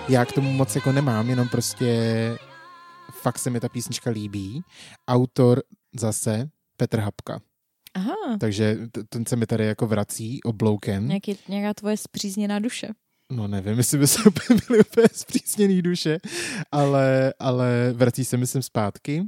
[0.09, 1.95] Já k tomu moc jako nemám, jenom prostě
[3.23, 4.63] fakt se mi ta písnička líbí.
[5.09, 5.63] Autor
[5.95, 7.41] zase Petr Hapka.
[7.95, 11.09] Aha, Takže ten se mi tady jako vrací obloukem.
[11.09, 12.89] Nějaký, nějaká tvoje zpřízněná duše.
[13.33, 16.19] No nevím, jestli by se úplně byly úplně zpřísněný duše,
[16.73, 19.25] ale, ale vrací se myslím zpátky.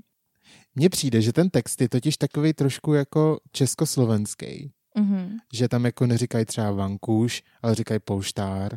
[0.75, 4.73] Mně přijde, že ten text je totiž takový trošku jako československý.
[4.99, 5.37] Mhm.
[5.53, 8.77] Že tam jako neříkají třeba vankůš, ale říkají polštár.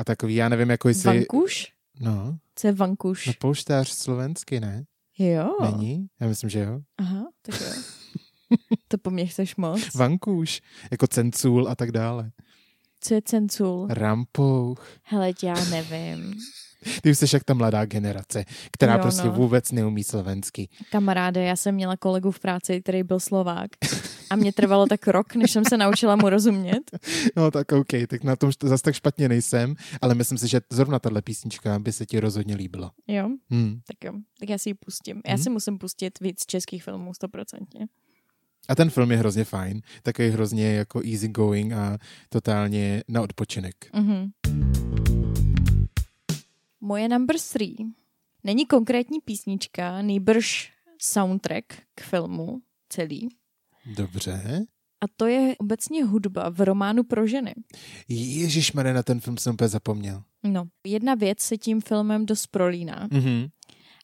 [0.00, 1.18] A takový, já nevím, jako jestli...
[1.18, 1.72] Vankuš?
[2.00, 3.26] No, Co je vankuš?
[3.26, 4.84] no polštář slovensky, ne?
[5.18, 5.56] Jo.
[5.62, 6.06] Není?
[6.20, 6.80] Já myslím, že jo.
[6.98, 7.66] Aha, tak jo.
[8.88, 9.94] to po mně chceš moc.
[9.94, 12.30] Vankůš, jako cencůl a tak dále.
[13.00, 13.86] Co je cencul?
[13.90, 14.86] Rampouch.
[15.02, 16.34] Hele, já nevím.
[17.02, 19.32] Ty už jsi jak ta mladá generace, která Jo, prostě no.
[19.32, 20.68] vůbec neumí slovensky.
[20.90, 23.70] Kamaráde, já jsem měla kolegu v práci, který byl Slovák.
[24.30, 26.90] A mě trvalo tak rok, než jsem se naučila mu rozumět.
[27.36, 30.60] No tak OK, tak na tom št- zas tak špatně nejsem, ale myslím si, že
[30.70, 32.92] zrovna tahle písnička by se ti rozhodně líbila.
[33.08, 33.80] Jo, Hmm.
[33.86, 34.12] tak jo.
[34.40, 35.20] Tak já si ji pustím.
[35.26, 35.42] Já Mhm.
[35.42, 37.86] si musím pustit víc českých filmů, stoprocentně.
[38.68, 43.74] A ten film je hrozně fajn, takový hrozně jako easy going a totálně na odpočinek.
[43.94, 44.30] Mhm.
[46.80, 47.76] Moje number three
[48.44, 53.28] není konkrétní písnička, nýbrž soundtrack k filmu celý.
[53.96, 54.64] Dobře.
[55.00, 57.54] A to je obecně hudba v románu pro ženy.
[58.08, 60.22] Ježíš na ten film jsem úplně zapomněl.
[60.44, 63.08] No, jedna věc se tím filmem dost prolíná.
[63.12, 63.46] Mhm.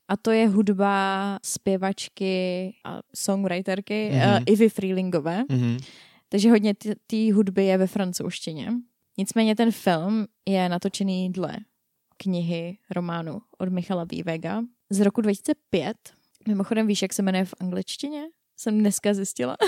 [0.09, 4.21] A to je hudba zpěvačky a songwriterky Mhm.
[4.21, 4.37] mm-hmm.
[4.37, 5.45] uh, Ivy Freelingové.
[5.51, 5.77] Mhm.
[6.29, 6.75] Takže hodně
[7.07, 8.73] té hudby je ve francouzštině.
[9.19, 11.57] Nicméně ten film je natočený dle
[12.17, 15.97] knihy románu od Michala Vývega z roku 2005.
[16.49, 18.23] Mimochodem víš, jak se jmenuje v angličtině?
[18.57, 19.57] Jsem dneska zjistila.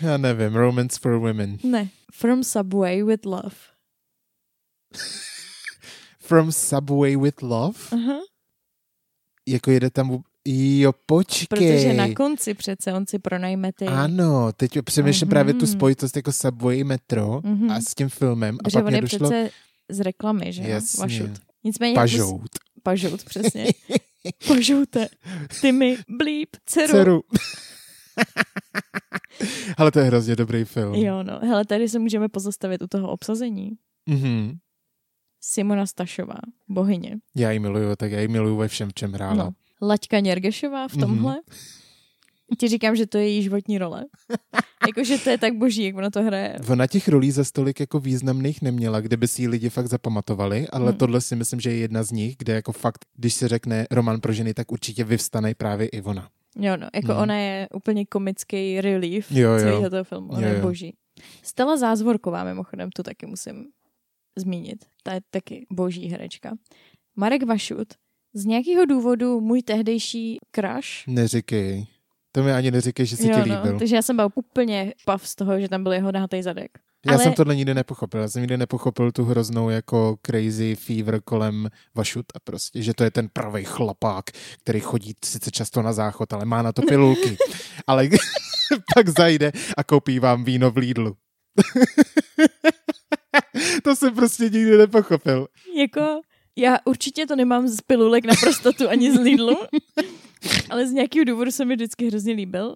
[0.00, 1.58] Já nevím, Romance for Women.
[1.62, 1.88] ne.
[2.12, 3.50] From Subway with Love.
[6.20, 7.78] From Subway with Love?
[7.92, 8.18] Aha.
[9.48, 10.22] Jako jede tam...
[10.50, 11.46] Jo, počkej.
[11.46, 13.86] Protože na konci přece on si pronajme ty...
[13.86, 15.30] Ano, teď přemýšlím Mhm.
[15.30, 17.70] právě tu spojitost jako Subway metro Mhm.
[17.70, 18.54] a s tím filmem.
[18.54, 19.50] A Protože pak on je došlo přece
[19.90, 20.62] z reklamy, že?
[20.62, 21.00] Jasně.
[21.00, 21.30] Vašut.
[21.64, 21.94] Nicméně...
[21.94, 22.50] pažout.
[22.82, 23.66] Pažout, přesně.
[24.48, 25.08] Pažoute.
[25.60, 26.92] Ty mi blíp, dceru.
[26.92, 27.20] Dceru.
[29.76, 30.94] Ale to je hrozně dobrý film.
[30.94, 31.38] Jo, no.
[31.42, 33.70] Hele, tady se můžeme pozastavit u toho obsazení.
[34.06, 34.58] Mhm.
[35.40, 37.16] Simona Stašová, bohyně.
[37.36, 39.34] Já ji miluju, tak já ji miluju ve všem, v čem hrála.
[39.34, 39.50] No.
[39.82, 41.00] Laďka Něrgešová v Mhm.
[41.00, 41.36] tomhle.
[42.58, 44.04] Ti říkám, že to je její životní role.
[44.86, 46.56] Jakože to je tak boží, jak ona to hraje.
[46.68, 50.68] Ona těch rolí za stolik jako významných neměla, kde by si ji lidi fakt zapamatovali,
[50.68, 50.98] ale Hmm.
[50.98, 54.20] tohle si myslím, že je jedna z nich, kde jako fakt, když se řekne román
[54.20, 56.28] pro ženy, tak určitě vyvstane právě i ona.
[56.58, 57.22] Jo, no, jako Mhm.
[57.22, 59.58] ona je úplně komický relief Jo, jo.
[59.58, 60.28] celého toho filmu.
[60.28, 60.62] Ona Jo, je jo.
[60.66, 60.94] boží.
[61.42, 63.64] Stella Zázvorková, mimochodem, tu taky musím
[64.38, 64.84] zmínit.
[65.02, 66.52] Ta je taky boží herečka.
[67.16, 67.88] Marek Vašut,
[68.34, 71.06] z nějakého důvodu můj tehdejší crush.
[71.06, 71.86] Neříkej.
[72.32, 73.72] To mi ani neříkej, že si jo, ti líbil.
[73.72, 76.70] no, takže já jsem byl úplně pav z toho, že tam byl jeho nahatý zadek.
[77.06, 78.20] Já ale- jsem tohle nikdy nepochopil.
[78.20, 83.10] Já jsem nikdy nepochopil tu hroznou jako crazy fever kolem Vašuta prostě, že to je
[83.10, 84.24] ten pravý chlapák,
[84.58, 87.36] který chodí sice často na záchod, ale má na to pilulky.
[87.86, 88.08] ale
[88.94, 91.16] pak zajde a koupí vám víno v Lidlu.
[93.84, 95.48] to jsem prostě nikdy nepochopil.
[95.76, 96.20] Jako,
[96.56, 99.56] já určitě to nemám z pilulek na prostatu ani z Lidlu,
[100.78, 102.74] ale z nějakého důvodu se mi vždycky hrozně líbil.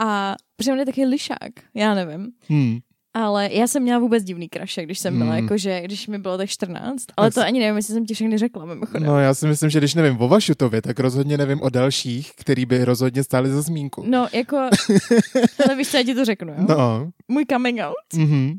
[0.00, 2.28] A protože on je taky lišák, já nevím.
[2.48, 2.78] Hmm.
[3.14, 5.42] Ale já jsem měla vůbec divný kraše, když jsem byla, Hmm.
[5.44, 7.04] jakože, když mi bylo tak 14.
[7.16, 9.06] Ale to ani nevím, jestli jsem ti všechny řekla, mimochodem.
[9.06, 12.66] No já si myslím, že když nevím o Vašutovi, tak rozhodně nevím o dalších, který
[12.66, 14.04] by rozhodně stáli za zmínku.
[14.06, 14.56] No, jako,
[15.66, 16.64] ale víš, co já ti to řeknu, jo?
[16.68, 17.10] No.
[17.28, 18.22] Můj coming out.
[18.22, 18.58] Mhm.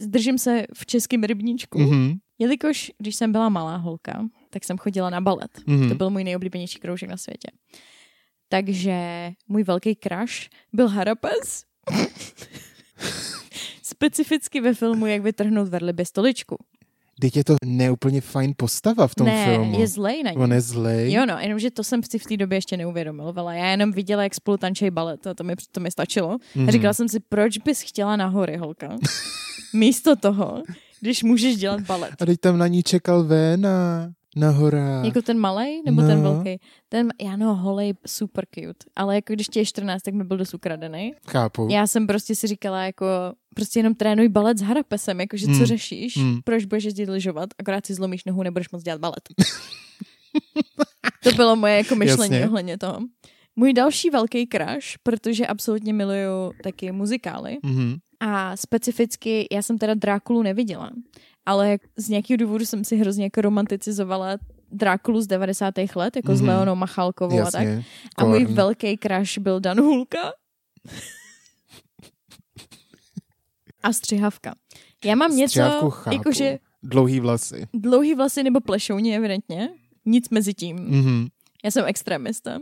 [0.00, 1.78] Zdržím se v českém rybníčku.
[1.78, 2.12] Mhm.
[2.38, 5.50] Jelikož, když jsem byla malá holka, tak jsem chodila na balet.
[5.66, 5.88] Mhm.
[5.88, 7.48] To byl můj nejoblíbenější kroužek na světě.
[8.48, 11.64] Takže můj velký crush byl Harapes.
[13.82, 16.56] Specificky ve filmu Jak vytrhnout verliby stoličku.
[17.20, 19.80] Teď je to neúplně fajn postava v tom ne, filmu.
[19.80, 20.36] je zlej na ní.
[20.36, 21.12] On je zlej.
[21.12, 23.54] Jo no, jenomže to jsem si v té době ještě neuvědomovala.
[23.54, 26.38] Já jenom viděla, jak spolu tančej balet a to mi, to mi stačilo.
[26.54, 26.68] Mhm.
[26.68, 28.96] A říkala jsem si, proč bys chtěla na hory, holka?
[29.74, 30.62] Místo toho,
[31.00, 32.22] když můžeš dělat balet.
[32.22, 35.04] A teď tam na ní čekal Véna na horách.
[35.04, 36.08] Jako ten malej nebo No.
[36.08, 36.60] ten velký?
[36.88, 38.84] Ten, já no, holej, super cute.
[38.96, 41.12] Ale jako když ti je 14, tak mi byl dost ukradený.
[41.30, 41.68] Chápu.
[41.70, 43.06] Já jsem prostě si říkala, jako,
[43.54, 45.58] prostě jenom trénuj balet s harapesem, jakože Hmm.
[45.58, 46.40] co řešíš, Hmm.
[46.44, 49.20] proč budeš jezdit lyžovat, akorát si zlomíš nohu, nebudeš moc dělat balet.
[51.22, 52.48] to bylo moje jako myšlení Jasně.
[52.48, 52.98] ohledně toho.
[53.56, 57.96] Můj další velký crush, protože absolutně miluju taky muzikály Mhm.
[58.20, 60.90] a specificky, já jsem teda Drákulu neviděla,
[61.46, 64.36] ale z nějakého důvodu jsem si hrozně jako romanticizovala
[64.72, 65.74] Drákulu z 90.
[65.96, 66.36] let, jako mm-hmm.
[66.36, 66.48] s Mhm.
[66.50, 67.62] Leonou Machalkovou a tak.
[67.62, 67.84] Jasně.
[68.16, 68.54] A můj Korn.
[68.54, 70.18] velký crush byl Dan Hulka.
[73.82, 74.54] a střihavka.
[75.04, 75.60] Já mám něco,
[76.12, 77.66] jakože Dlouhý vlasy.
[77.74, 79.68] dlouhý vlasy nebo plešouně, evidentně.
[80.04, 80.76] Nic mezi tím.
[80.76, 81.26] Mhm.
[81.64, 82.58] Já jsem extremista.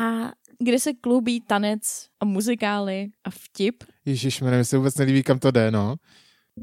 [0.00, 5.38] A kde se kloubí tanec a muzikály a vtip, Ježíš, mi se vůbec nelíbí, kam
[5.38, 5.96] to jde, no.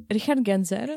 [0.10, 0.90] Richard Genzer.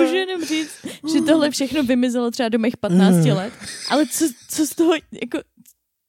[0.00, 3.52] Můžu jenom říct, že tohle všechno vymizelo třeba do mých 15 let,
[3.90, 5.38] ale co, co z toho, jako,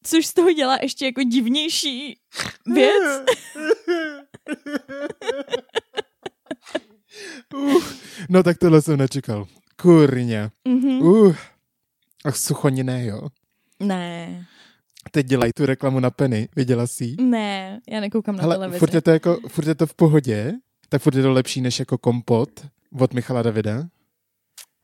[0.04, 2.18] což z toho dělá ještě jako divnější
[2.66, 3.24] věc.
[7.54, 7.84] Uh,
[8.30, 9.48] no tak tohle jsem nečekal.
[9.82, 10.52] Kurně.
[10.68, 11.02] Mhm.
[11.02, 11.36] Uh.
[12.26, 13.28] Ach, suchoniné, jo.
[13.80, 14.46] Ne,
[15.12, 17.16] Teď dělají tu reklamu na Penny, viděla jsi ji?
[17.22, 18.80] ne, já nekoukám na Hele, televizi.
[18.80, 20.54] furt je, to jako, furt je to v pohodě,
[20.90, 22.50] tak furt je to lepší než jako kompot
[23.00, 23.84] od Michala Davida.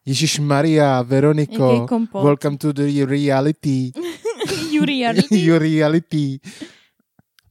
[0.06, 3.92] Ježíš Maria, Veroniko, welcome to the reality.
[4.72, 5.40] Yuri Yarlty.
[5.40, 6.40] Your reality.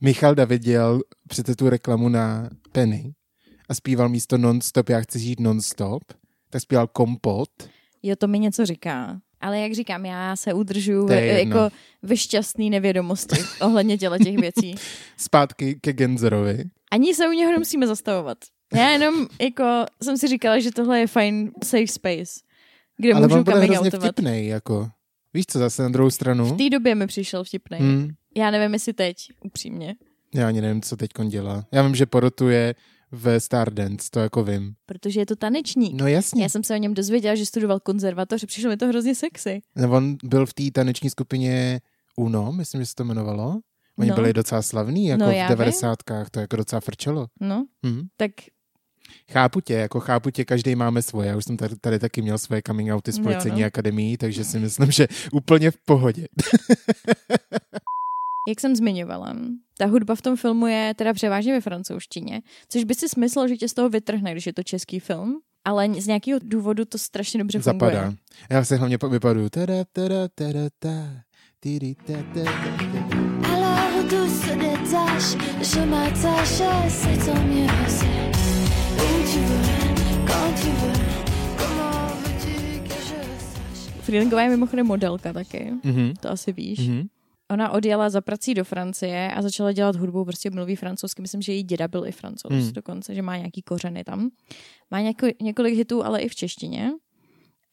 [0.00, 3.14] Michal David dělal přece tu reklamu na Penny
[3.68, 6.02] a zpíval místo non-stop, já chci žít non-stop,
[6.50, 7.48] tak zpíval kompot.
[8.02, 9.20] Jo, to mi něco říká.
[9.40, 11.68] Ale jak říkám, já se je ve, jako
[12.02, 14.74] ve šťastný nevědomosti ohledně těle těch věcí.
[15.16, 16.64] Zpátky ke Genzerovi.
[16.90, 18.38] Ani se u něho nemusíme zastavovat.
[18.74, 22.40] Já jenom jako jsem si říkala, že tohle je fajn safe space,
[22.96, 24.12] kde Ale můžu coming hrozně outovat.
[24.12, 24.88] vtipnej, jako.
[25.34, 26.44] Víš co, zase na druhou stranu?
[26.44, 27.78] V té době mi přišel vtipný.
[27.78, 29.94] Hmm, Já nevím, jestli teď, upřímně.
[30.34, 31.64] já ani nevím, co teď dělá.
[31.72, 32.74] Já vím, že porotuje
[33.12, 34.74] v Stardance, to jako vím.
[34.86, 36.00] Protože je to tanečník.
[36.00, 36.42] No jasně.
[36.42, 39.60] Já jsem se o něm dozvěděla, že studoval konzervatoř, přišlo mi to hrozně sexy.
[39.76, 41.80] No, on byl v té taneční skupině
[42.16, 43.60] Uno, myslím, že se to jmenovalo.
[43.98, 44.14] Oni No.
[44.14, 45.98] byli docela slavní, jako No, v 90.
[46.30, 47.26] to jako docela frčelo.
[47.40, 48.06] No, Hm.
[48.16, 48.30] tak
[49.30, 51.28] Chápu tě, jako chápu tě, každý máme svoje.
[51.28, 53.66] Já už jsem tady, tady taky měl svoje coming outy z Jo, policejní no.
[53.66, 56.26] akademii, takže si myslím, že úplně v pohodě.
[58.48, 59.36] jak jsem zmiňovala,
[59.78, 63.56] ta hudba v tom filmu je teda převážně ve francouzštině, což by si smyslel, že
[63.56, 67.38] tě z toho vytrhne, když je to český film, ale z nějakého důvodu to strašně
[67.38, 67.92] dobře funguje.
[67.92, 68.14] Zapadá.
[68.50, 69.48] Já se hlavně vypadu.
[69.48, 71.22] Tada, tada, tada, ta,
[71.60, 72.76] tiri, ta, ta, ta,
[73.10, 73.54] ta.
[73.54, 75.36] Alors tout se détache,
[75.74, 78.28] je m'attache, c'est tant mieux, c'est
[78.96, 79.68] où tu veux,
[80.26, 80.98] quand tu veux,
[81.58, 86.78] comment veux-tu que je sache Freelingová je mimochodem modelka taky, Mhm, to asi víš.
[86.88, 87.08] mhm.
[87.50, 91.22] Ona odjela za prací do Francie a začala dělat hudbu, prostě mluví francouzsky.
[91.22, 92.72] Myslím, že její děda byl i francouz Hmm.
[92.72, 94.30] dokonce, že má nějaký kořeny tam.
[94.90, 96.92] Má něko, několik hitů, ale i v češtině.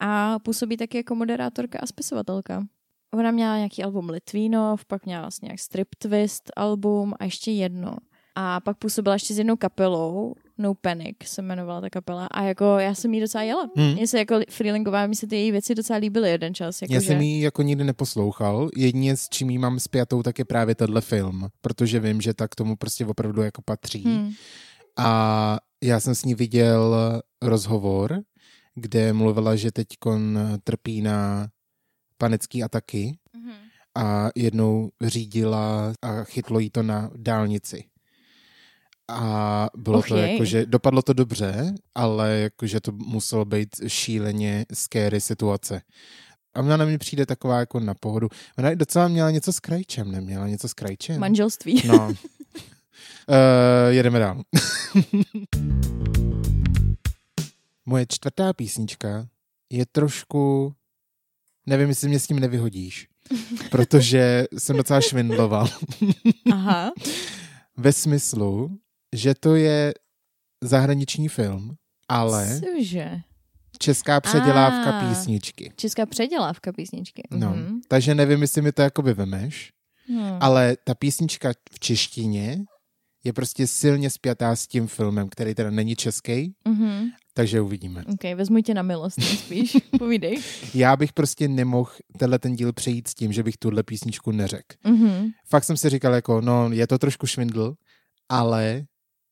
[0.00, 2.66] A působí taky jako moderátorka a spisovatelka.
[3.14, 7.96] Ona měla nějaký album Litvínov, pak měla vlastně nějak Strip Twist album a ještě jedno.
[8.34, 12.26] A pak působila ještě s jednou kapelou, No Panic se jmenovala ta kapela.
[12.26, 13.70] A jako já jsem jí docela jela.
[13.76, 13.92] Hmm.
[13.92, 16.82] Mně se jako freelingová, mi se ty její věci docela líbily jeden čas.
[16.82, 17.06] Jako Já že...
[17.06, 18.68] jsem ji jako nikdy neposlouchal.
[18.76, 22.54] Jedině s čím ji mám spjatou, tak je právě tenhle film, protože vím, že tak
[22.54, 24.02] tomu prostě opravdu jako patří.
[24.04, 24.32] Hmm.
[24.98, 26.96] A já jsem s ní viděl
[27.42, 28.20] rozhovor,
[28.74, 29.86] kde mluvila, že teď
[30.64, 31.48] trpí na
[32.18, 33.52] panické ataky Mhm.
[33.94, 37.84] a jednou řídila a chytlo jí to na dálnici.
[39.08, 44.66] A bylo Och to jako, že dopadlo to dobře, ale jakože to muselo být šíleně
[44.74, 45.82] scary situace.
[46.54, 48.28] A ona na mě přijde taková jako na pohodu.
[48.58, 51.20] Ona docela měla něco s krajčem, neměla něco s krajčem?
[51.20, 51.82] Manželství.
[51.86, 52.08] No.
[52.08, 52.14] Uh,
[53.88, 54.42] jedeme dál.
[57.86, 59.28] Moje čtvrtá písnička
[59.70, 60.74] je trošku...
[61.66, 63.08] Nevím, jestli mě s tím nevyhodíš,
[63.70, 65.68] protože jsem docela švindloval.
[66.52, 66.92] Aha.
[67.76, 68.78] Ve smyslu,
[69.14, 69.94] že to je
[70.64, 71.74] zahraniční film,
[72.08, 73.20] ale Cože?
[73.78, 75.08] česká předělávka Ah.
[75.08, 75.72] písničky.
[75.76, 77.22] Česká předělávka písničky.
[77.30, 77.80] No, Mhm.
[77.88, 79.72] takže nevím, jestli mi to jako vyvemeš,
[80.08, 80.36] Hmm.
[80.40, 82.58] ale ta písnička v češtině
[83.24, 87.08] je prostě silně spjatá s tím filmem, který teda není český, Mhm.
[87.34, 88.04] takže uvidíme.
[88.12, 89.76] OK, vezmu tě na milost spíš.
[89.98, 90.42] Povídej.
[90.74, 94.76] Já bych prostě nemohl tenhle ten díl přejít s tím, že bych tuhle písničku neřekl.
[94.84, 95.30] Mhm.
[95.48, 97.74] Fakt jsem si říkal jako, no je to trošku švindl,
[98.28, 98.82] ale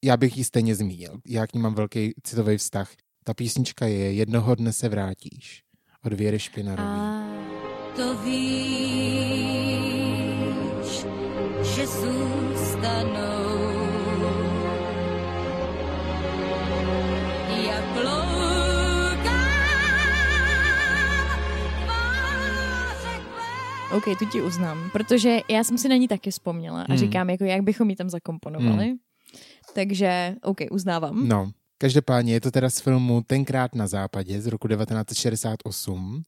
[0.04, 1.18] já bych ji stejně zmínil.
[1.26, 2.90] Já k ní mám velký citový vztah.
[3.24, 5.62] Ta písnička je Jednoho dne se vrátíš
[6.04, 6.88] od Věry Špinarové.
[6.88, 7.24] A
[7.96, 8.34] To víš,
[11.76, 13.44] že zůstanou.
[17.68, 17.94] Jak
[23.96, 26.98] OK, tu ti uznám, protože já jsem si na ní taky vzpomněla a Hmm.
[26.98, 28.94] říkám, jako jak bychom ji tam zakomponovali.
[29.74, 31.28] Takže, OK, uznávám.
[31.28, 36.22] No, každopádně je to teda z filmu Tenkrát na západě z roku 1968.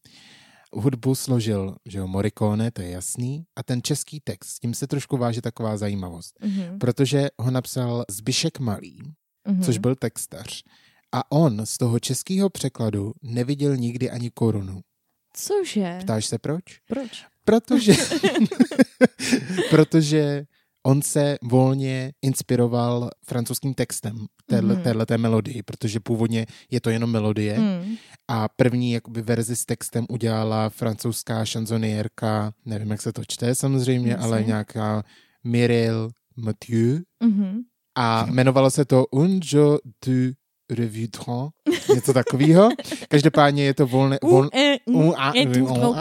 [0.73, 4.87] Hudbu složil že jo, Morricone, to je jasný, a ten český text, s tím se
[4.87, 6.79] trošku váže taková zajímavost, Mhm.
[6.79, 8.99] protože ho napsal Zbyšek Malý,
[9.49, 9.63] Mhm.
[9.63, 10.63] což byl textař.
[11.15, 14.81] A on z toho českého překladu neviděl nikdy ani korunu.
[15.33, 15.99] Cože?
[16.03, 16.63] Ptáš se proč?
[16.89, 17.25] Proč?
[17.45, 17.93] Protože,
[19.71, 20.45] protože
[20.87, 24.83] on se volně inspiroval francouzským textem téhle, Mhm.
[24.83, 27.97] téhleté melodii, protože původně je to jenom melodie Hmm.
[28.29, 34.11] a první jakoby verzi s textem udělala francouzská šanzoniérka, nevím, jak se to čte samozřejmě,
[34.11, 34.27] Jasně.
[34.27, 35.03] ale nějaká
[35.45, 37.61] Mireille Mathieu Mhm.
[37.99, 40.13] a jmenovalo se to Un jour du
[40.71, 41.51] revidrant,
[41.95, 42.69] něco takového.
[43.09, 44.19] Každopádně je to volné...
[44.23, 44.51] Vol,
[44.87, 45.97] un, un, i, Un jour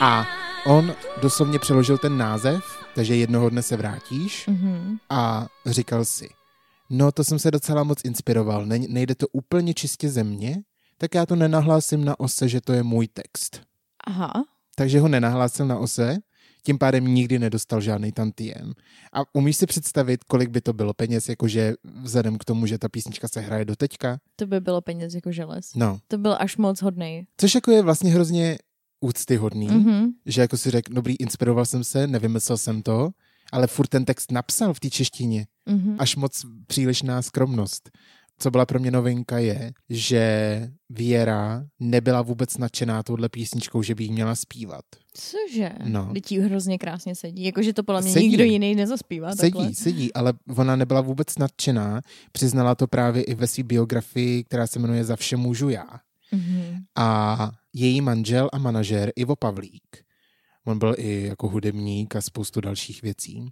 [0.00, 0.26] A
[0.66, 4.96] on doslovně přeložil ten název, takže jednoho dne se vrátíš Mhm.
[5.10, 6.28] a říkal si,
[6.90, 10.56] no to jsem se docela moc inspiroval, ne, nejde to úplně čistě ze mě,
[10.98, 13.60] tak já to nenahlásím na ose, že to je můj text.
[14.06, 14.32] Aha.
[14.76, 16.16] Takže ho nenahlásil na ose,
[16.62, 18.72] tím pádem nikdy nedostal žádný tantiem.
[19.12, 22.88] A umíš si představit, kolik by to bylo peněz, jakože vzhledem k tomu, že ta
[22.88, 24.18] písnička se hraje do teďka?
[24.36, 25.70] To by bylo peněz jako želez.
[25.74, 25.98] No.
[26.08, 27.26] To byl až moc hodnej.
[27.36, 28.58] Což jako je vlastně hrozně
[29.00, 29.84] úctyhodný, mm-hmm.
[29.84, 30.10] Mhm.
[30.26, 33.10] že jako si řekl, dobrý, inspiroval jsem se, nevymyslel jsem to,
[33.52, 35.46] ale furt ten text napsal v té češtině.
[35.66, 35.96] Mhm.
[35.98, 37.90] Až moc přílišná skromnost.
[38.38, 44.04] Co byla pro mě novinka je, že Věra nebyla vůbec nadšená touhle písničkou, že by
[44.04, 44.84] jí měla zpívat.
[45.14, 45.72] Cože?
[45.84, 46.10] No.
[46.12, 47.44] Teď jí hrozně krásně sedí.
[47.44, 48.28] Jakože to podle mě Sedí.
[48.28, 49.34] nikdo jiný nezaspívá.
[49.34, 49.64] takhle.
[49.64, 52.00] Sedí, sedí, ale ona nebyla vůbec nadšená.
[52.32, 55.86] Přiznala to právě i ve své biografii, která se jmenuje Za vše můžu já.
[56.32, 56.78] Mhm.
[56.96, 60.04] A její manžel a manažer Ivo Pavlík,
[60.66, 63.48] on byl i jako hudebník a spoustu dalších věcí,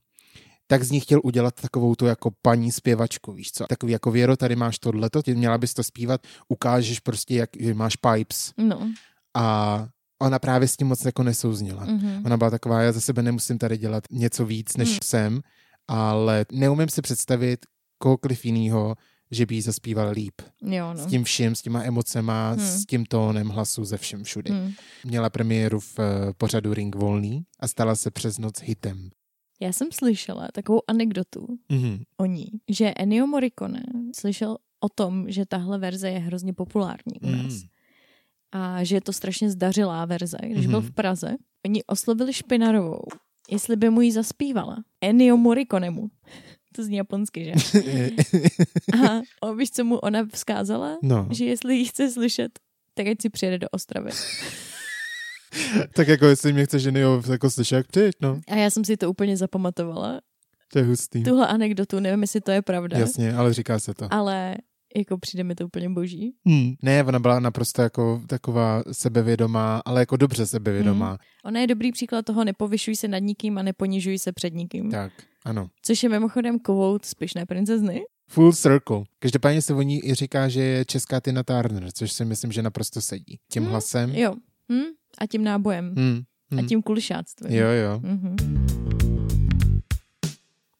[0.66, 3.66] tak z ní chtěl udělat takovou tu jako paní zpěvačku, víš co?
[3.66, 7.74] Takový jako Věro, tady máš tohleto, ty měla bys to zpívat, ukážeš prostě, jak že
[7.74, 8.52] máš pipes.
[8.58, 8.90] No.
[9.34, 9.88] A
[10.22, 11.84] ona právě s tím moc jako nesouznila.
[11.84, 12.22] Mhm.
[12.26, 14.98] Ona byla taková, já za sebe nemusím tady dělat něco víc, než Mm.
[15.04, 15.40] jsem,
[15.88, 17.66] ale neumím si představit
[17.98, 18.94] kohokoliv jinýho,
[19.30, 20.34] že by jí zaspíval líp.
[20.62, 21.04] Jo, no.
[21.04, 22.60] S tím vším, s těma emocema, Hmm.
[22.66, 24.54] s tím tónem hlasu, ze všem všude.
[24.54, 24.72] Hmm.
[25.04, 29.10] Měla premiéru v eh, pořadu Ring Volný a stala se přes noc hitem.
[29.60, 32.02] Já jsem slyšela takovou anekdotu Mhm.
[32.16, 33.82] o ní, že Ennio Morricone
[34.14, 37.52] slyšel o tom, že tahle verze je hrozně populární u nás.
[37.52, 37.68] Mm.
[38.52, 40.37] A že je to strašně zdařilá verze.
[40.46, 40.88] Když byl Mhm.
[40.88, 41.34] v Praze,
[41.66, 43.02] oni oslovili Špinarovou,
[43.50, 44.76] jestli by mu ji zaspívala.
[45.00, 46.10] Ennio Morriconemu.
[46.76, 47.80] To zní japonsky, že?
[49.42, 50.98] A víš, co mu ona vzkázala?
[51.02, 52.58] no, Že jestli ji chce slyšet,
[52.94, 54.10] tak ať si přijede do Ostravy.
[55.94, 58.40] tak jako jestli mě chceš Ženio jako slyšet, jak přijď, no.
[58.48, 60.20] A já jsem si to úplně zapamatovala.
[60.72, 61.22] To je hustý.
[61.24, 64.08] Tuhle anekdotu, nevím, jestli to je pravda, Jasně, ale říká se to.
[64.10, 64.56] ale
[64.96, 66.35] jako přijde mi to úplně boží.
[66.46, 66.74] Hmm.
[66.83, 71.09] Ne, ona byla naprosto jako taková sebevědomá, ale jako dobře sebevědomá.
[71.11, 71.18] Mhm.
[71.44, 74.90] Ona je dobrý příklad toho, nepovyšuj se nad nikým a neponižuj se před nikým.
[74.90, 75.12] Tak,
[75.44, 75.70] ano.
[75.83, 78.02] Což je mimochodem quote z Pyšné princezny.
[78.28, 79.02] Full circle.
[79.18, 82.62] Každopádně se o ní i říká, že je česká Tina Turner, což si myslím, že
[82.62, 83.38] naprosto sedí.
[83.52, 84.11] Tím Hmm, hlasem.
[84.14, 84.35] Jo.
[84.72, 84.83] Hm?
[85.18, 85.94] A tím nábojem.
[85.96, 86.20] Hmm.
[86.52, 86.66] A Hmm.
[86.68, 87.52] tím kulišáctvím.
[87.59, 88.00] Jo, jo.
[88.02, 88.37] Mhm.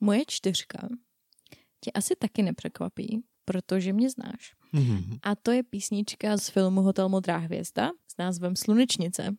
[0.01, 0.89] Moje čtyřka
[1.81, 4.53] tě asi taky nepřekvapí, protože mě znáš.
[4.73, 5.19] Mhm.
[5.23, 9.35] A to je písnička z filmu Hotel Modrá hvězda s názvem Slunečnice.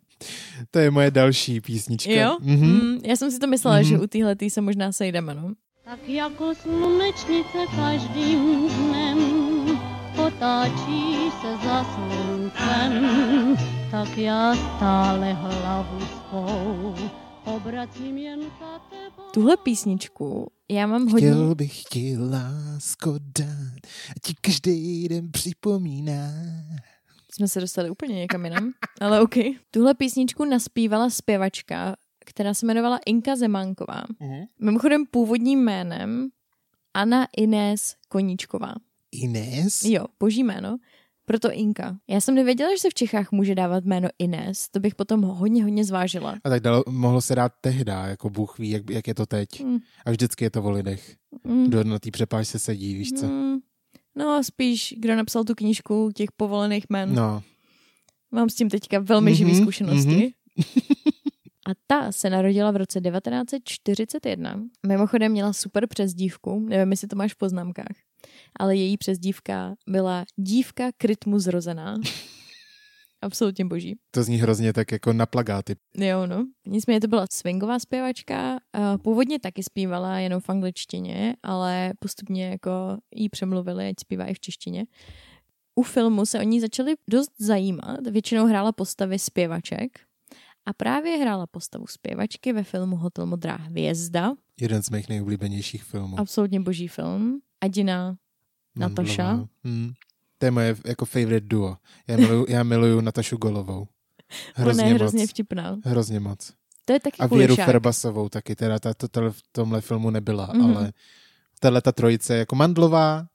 [0.71, 2.11] To je moje další písnička.
[2.11, 2.37] Jo?
[2.41, 2.65] Mhm.
[2.67, 3.85] Mm, já jsem si to myslela, Mhm.
[3.85, 5.53] že u téhle se možná sejdeme, no.
[5.85, 9.17] Tak jako slunečnice každým dnem
[10.15, 13.03] potáčí se za sluncem,
[13.91, 16.95] tak já stále hlavu svou
[17.55, 19.23] obracím jen za tebou.
[19.33, 21.28] Tuhle písničku já mám hodně...
[21.28, 26.32] Chtěl bych ti lásko dát, a ti každý den připomíná.
[27.34, 29.36] Jsme se dostali úplně někam jinam, ale OK.
[29.71, 34.04] Tuhle písničku naspívala zpěvačka, která se jmenovala Inka Zemánková.
[34.19, 34.43] Mhm.
[34.60, 36.30] Mimochodem původním jménem
[36.93, 38.73] Anna Inés Koníčková.
[39.12, 39.84] Ines?
[39.84, 40.78] Jo, boží jméno.
[41.25, 41.97] Proto Inka.
[42.09, 44.69] Já jsem nevěděla, že se v Čechách může dávat jméno Inés.
[44.69, 46.38] To bych potom hodně, hodně zvážila.
[46.43, 49.63] A tak dalo, mohlo se dát tehda, jako Bůh ví, jak, jak je to teď.
[49.63, 49.77] Mm.
[50.05, 51.15] A vždycky je to o lidech.
[51.43, 51.63] Mm.
[51.65, 53.25] Kdo na té přepážce sedí, víš co?
[53.27, 53.55] Mm.
[54.15, 57.15] No, spíš, kdo napsal tu knížku těch povolených jmen.
[57.15, 57.43] No,
[58.31, 60.33] Mám s tím teďka velmi mm-hmm, živý Mhm, zkušenosti.
[60.57, 60.65] mhm.
[61.67, 64.61] A ta se narodila v roce 1941.
[64.88, 67.95] Mimochodem měla super přezdívku, nevím, jestli to máš v poznámkách,
[68.59, 71.97] ale její přezdívka byla dívka k rytmu zrozená.
[73.21, 73.95] Absolutně boží.
[74.11, 75.75] to zní hrozně tak jako na plagáty.
[75.97, 76.47] Jo, no.
[76.67, 78.59] Nicméně to byla swingová zpěvačka.
[79.01, 84.39] Původně taky zpívala jenom v angličtině, ale postupně jako jí přemluvili, ať zpívá i v
[84.39, 84.85] češtině.
[85.75, 88.07] U filmu se o ní začali dost zajímat.
[88.11, 89.99] Většinou hrála postavy zpěvaček.
[90.65, 94.33] A právě hrála postavu zpěvačky ve filmu Hotel Modrá hvězda.
[94.61, 96.19] Jeden z mých nejoblíbenějších filmů.
[96.19, 97.39] Absolutně boží film.
[97.61, 98.17] Adina
[98.75, 99.23] Nataša.
[99.23, 99.47] Mandlová.
[99.63, 99.93] Hmm.
[100.38, 101.77] To je moje jako favorite duo.
[102.07, 103.88] Já miluju, já miluju Natašu Golovou.
[104.55, 105.01] Hrozně Ona je moc.
[105.01, 105.77] hrozně vtipná.
[105.85, 106.54] Hrozně moc.
[106.85, 107.65] To je taky A Věru kulišák.
[107.65, 110.62] Ferbasovou taky, teda ta, to, to v tomhle filmu nebyla, Mhm.
[110.62, 110.77] mm-hmm.
[110.77, 110.93] ale
[111.60, 113.25] tahle ta trojice, jako Mandlová,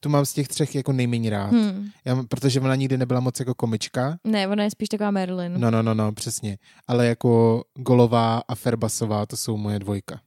[0.00, 1.50] tu mám z těch třech jako nejméně rád.
[1.52, 1.90] Hmm.
[2.04, 4.18] Já, protože ona nikdy nebyla moc jako komička.
[4.24, 5.60] Ne, ona je spíš taková Marilyn.
[5.60, 6.58] No, no, no, no, přesně.
[6.86, 10.20] Ale jako Golová a Ferbasová, to jsou moje dvojka.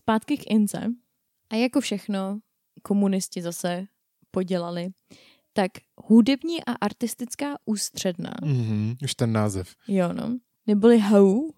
[0.00, 0.86] Zpátky k Ince.
[1.50, 2.38] A jako všechno
[2.82, 3.86] komunisti zase
[4.30, 4.88] podělali,
[5.52, 5.70] tak
[6.04, 9.74] hudební a artistická ústředna, Mm-hmm, už ten název.
[9.88, 11.50] jo no, neboli HOU,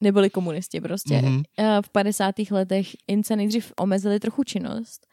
[0.00, 1.22] neboli komunisti prostě.
[1.22, 1.42] Mhm.
[1.58, 2.34] Eh, V 50.
[2.50, 5.06] letech Ince nejdřív omezili trochu činnost.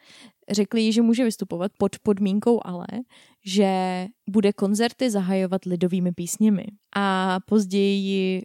[0.50, 2.86] Řekli jí, že může vystupovat pod podmínkou ale,
[3.44, 6.64] že bude koncerty zahajovat lidovými písněmi.
[6.96, 8.42] A později ji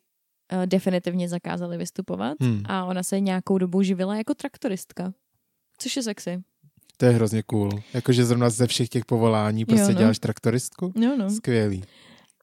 [0.52, 2.62] eh, definitivně zakázali vystupovat Hmm.
[2.66, 5.14] a ona se nějakou dobu živila jako traktoristka.
[5.78, 6.44] Což je sexy.
[7.02, 7.70] To je hrozně cool.
[7.94, 9.94] Jakože zrovna ze všech těch povolání prostě Jo, no.
[9.94, 10.94] děláš traktoristku?
[10.96, 11.30] No, no.
[11.30, 11.84] Skvělý.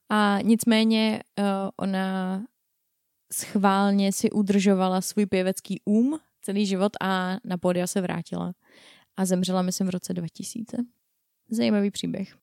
[0.09, 1.45] A nicméně uh,
[1.77, 2.41] ona
[3.33, 8.53] schválně si udržovala svůj pěvecký um celý život a na pódia se vrátila.
[9.17, 10.77] A zemřela, myslím, v roce 2000.
[11.49, 12.35] Zajímavý příběh.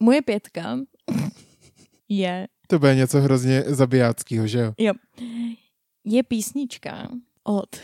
[0.00, 0.78] Moje pětka
[2.08, 4.74] je, To bude něco hrozně zabijáckého, že jo?
[4.78, 4.92] jo,
[6.04, 7.08] je písnička
[7.44, 7.76] od...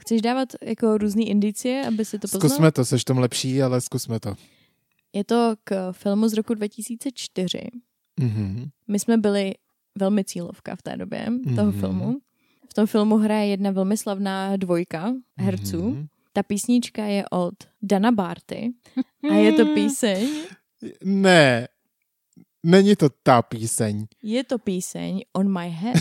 [0.00, 2.40] Chceš dávat jako různý indicie, aby si to poznal?
[2.40, 4.34] Zkusme to, seš tom lepší, ale zkusme to.
[5.12, 7.60] Je to k filmu z roku 2004.
[8.20, 8.68] Mhm.
[8.88, 9.54] My jsme byli
[9.98, 11.26] velmi cílovka v té době
[11.56, 11.80] toho Mhm.
[11.80, 12.16] filmu.
[12.70, 15.82] V tom filmu hraje jedna velmi slavná dvojka herců.
[15.90, 16.06] Mhm.
[16.32, 18.72] Ta písnička je od Dana Barty
[19.30, 20.28] a je to píseň,
[21.04, 21.68] Ne,
[22.62, 24.06] není to ta píseň.
[24.22, 25.96] je to píseň On My Head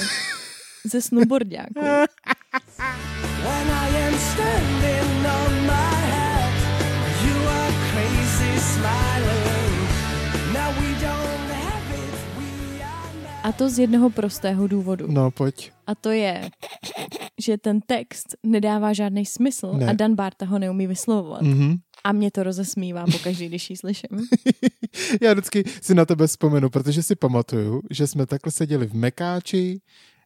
[0.92, 1.74] ze snowboardiáku.
[13.44, 15.08] A to z jednoho prostého důvodu.
[15.12, 15.72] No, pojď.
[15.88, 16.50] A to je,
[17.42, 19.86] že ten text nedává žádný smysl Ne.
[19.88, 21.42] a Dan Barta ho neumí vyslovovat.
[21.42, 21.76] Mhm.
[22.04, 24.10] A mě to rozesmívá pokaždý, když ji slyším.
[25.22, 29.80] Já vždycky si na tebe vzpomenu, protože si pamatuju, že jsme takhle seděli v Mekáči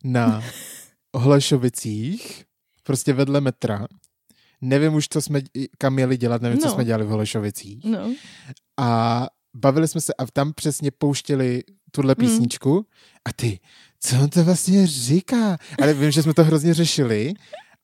[0.03, 0.43] na
[1.13, 2.43] Holešovicích,
[2.87, 3.87] prostě vedle metra.
[4.61, 5.41] Nevím už, co jsme,
[5.77, 6.73] kam měli dělat, nevím, co No.
[6.73, 7.85] jsme dělali v Holešovicích.
[7.85, 8.13] No.
[8.77, 12.25] A bavili jsme se a tam přesně pouštěli tuhle Mm.
[12.27, 12.85] písničku
[13.25, 13.59] a ty,
[13.99, 15.57] co on to vlastně říká?
[15.81, 17.33] Ale vím, že jsme to hrozně řešili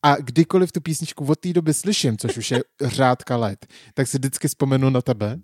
[0.03, 4.17] a kdykoliv tu písničku od té doby slyším, což už je řádka let, tak si
[4.17, 5.39] vždycky vzpomenu na tebe.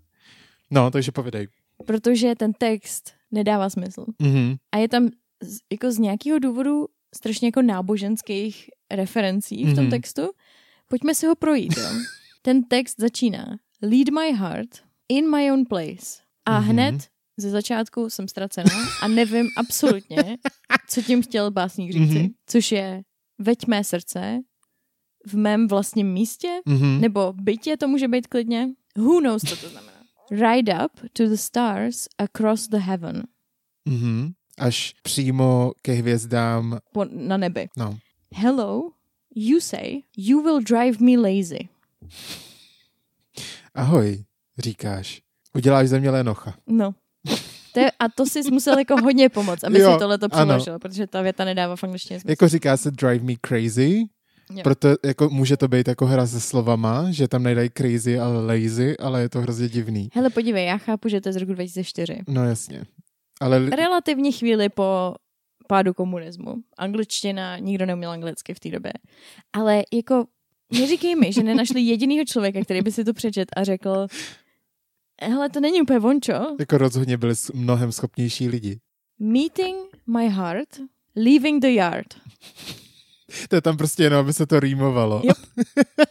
[0.71, 1.47] No, takže povidej.
[1.85, 4.05] Protože ten text nedává smysl.
[4.19, 4.55] Mhm.
[4.71, 5.09] A je tam
[5.71, 6.85] jako z nějakého důvodu
[7.15, 9.91] strašně jako náboženských referencí v tom Mhm.
[9.91, 10.21] textu.
[10.87, 11.77] Pojďme si ho projít.
[11.77, 11.83] Jo?
[12.41, 14.69] Ten text začíná Lead my heart
[15.09, 16.21] in my own place.
[16.45, 16.69] A Mhm.
[16.69, 17.07] hned
[17.37, 18.69] ze začátku jsem ztracená
[19.01, 20.37] a nevím absolutně,
[20.87, 22.19] co tím chtěl básník říci.
[22.19, 22.27] Mhm.
[22.45, 23.01] Což je
[23.39, 24.39] veď mé srdce
[25.27, 27.01] v mém vlastním místě, Mhm.
[27.01, 28.69] nebo bytě to může být klidně.
[28.97, 29.99] Who knows, co to znamená.
[30.31, 33.23] Ride up to the stars across the heaven.
[33.85, 34.31] Mhm.
[34.59, 37.67] Až přímo ke hvězdám, Po, na nebi.
[37.77, 37.97] no.
[38.35, 38.81] Hello,
[39.35, 41.69] you say, you will drive me lazy.
[43.75, 44.23] Ahoj,
[44.57, 45.21] říkáš.
[45.55, 46.53] Uděláš ze mě lenocha.
[46.67, 46.91] No.
[47.73, 50.79] To je, a to si musel jako hodně pomoct, aby Jo, si tohle to přeložil,
[50.79, 52.31] protože ta věta nedává v angličtině smysl.
[52.31, 54.03] Jako říká se drive me crazy,
[54.55, 54.63] Jo.
[54.63, 58.97] proto jako může to být jako hra se slovama, že tam nejdají crazy, ale lazy,
[58.97, 60.09] ale je to hrozně divný.
[60.13, 62.19] Hele, podívej, já chápu, že to je z roku 2004.
[62.27, 62.83] No jasně.
[63.39, 65.15] Ale Relativně chvíli po
[65.67, 66.55] pádu komunismu.
[66.77, 68.93] Angličtina, nikdo neuměl anglicky v té době.
[69.53, 70.25] Ale jako,
[70.71, 74.07] neříkej mi, že nenašli jedinýho člověka, který by si to přečet a řekl,
[75.21, 76.33] hele, to není úplně vončo.
[76.59, 78.79] jako rozhodně byli mnohem schopnější lidi.
[79.19, 79.77] Meeting
[80.07, 80.69] my heart,
[81.15, 82.07] leaving the yard.
[83.49, 85.21] To je tam prostě jenom, aby se to rýmovalo.
[85.25, 85.37] Yep.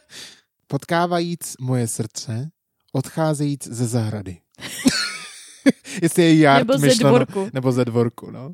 [0.67, 2.51] Potkávajíc moje srdce,
[2.93, 4.39] odcházejíc ze zahrady.
[6.03, 7.51] Jestli je yard Nebo ze myšleno, dvorku.
[7.53, 8.53] Nebo ze dvorku, no.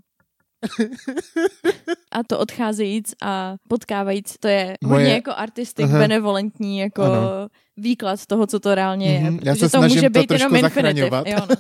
[2.13, 5.99] A to odcházejíc a potkávajíc, to je Moje- hodně jako artistik, Aha.
[5.99, 7.49] benevolentní jako Ano.
[7.77, 9.21] výklad toho, co to reálně je.
[9.21, 10.95] Mhm, já se to snažím může to být jenom trošku infinitiv.
[11.11, 11.27] zachraňovat.
[11.27, 11.57] Jo, no.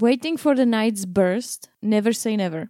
[0.02, 2.68] Waiting for the night's burst, never say never.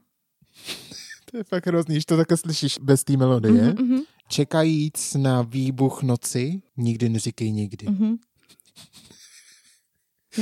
[1.31, 3.53] To je fakt hrozný, když to takhle slyšíš bez té melodie.
[3.63, 7.87] Mhm, mhm, Čekajíc na výbuch noci, nikdy neříkej nikdy.
[7.91, 8.17] mhm.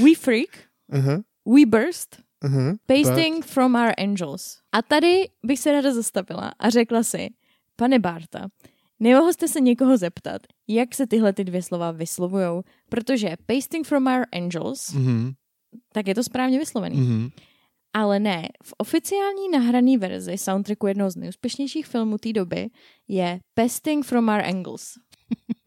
[0.04, 0.58] We freak,
[0.92, 1.22] Uh-huh,
[1.54, 2.76] we burst, uh-huh.
[2.86, 4.58] pasting from our angels.
[4.72, 7.28] A tady bych se ráda zastavila a řekla si,
[7.76, 8.48] pane Barta,
[9.00, 14.06] nemohl jste se někoho zeptat, jak se tyhle ty dvě slova vyslovujou, protože pasting from
[14.06, 15.34] our angels, Uh-huh,
[15.92, 16.96] tak je to správně vyslovený.
[16.96, 17.30] uh-huh.
[17.92, 22.68] Ale ne, v oficiální nahrané verzi soundtracku jednoho z nejúspěšnějších filmů té doby
[23.08, 24.92] je Pasting from Our Angles.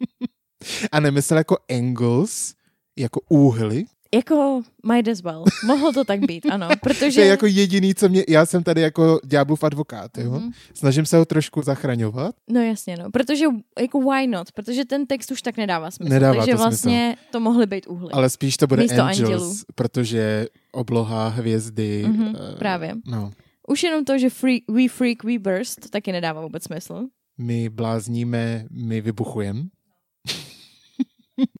[0.91, 2.53] A nemyslel jako angles,
[2.97, 3.85] jako úhly.
[4.13, 5.43] Jako might as well.
[5.65, 6.67] Mohlo to tak být, ano.
[6.69, 7.21] To Protože...
[7.21, 10.31] je jako jediný, co mě, já jsem tady jako ďáblův advokát, jo.
[10.31, 10.51] Mhm.
[10.73, 12.35] Snažím se ho trošku zachraňovat.
[12.49, 13.11] No jasně, no.
[13.11, 13.45] Protože
[13.81, 14.51] jako why not?
[14.51, 16.13] Protože ten text už tak nedává smysl.
[16.13, 18.11] Nedává Takže to vlastně to mohly být uhly.
[18.11, 19.55] Ale spíš to bude Místo angels, andělů.
[19.75, 22.03] protože obloha, hvězdy.
[22.07, 22.95] Mhm, eh, právě.
[23.05, 23.31] No.
[23.67, 27.05] Už jenom to, že free, we freak, we burst, taky nedává vůbec smysl.
[27.37, 29.61] My blázníme, my vybuchujeme.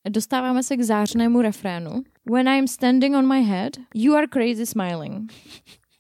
[0.10, 2.02] Dostáváme se k zářnému refrénu.
[2.32, 5.32] When I'm standing on my head, you are crazy smiling.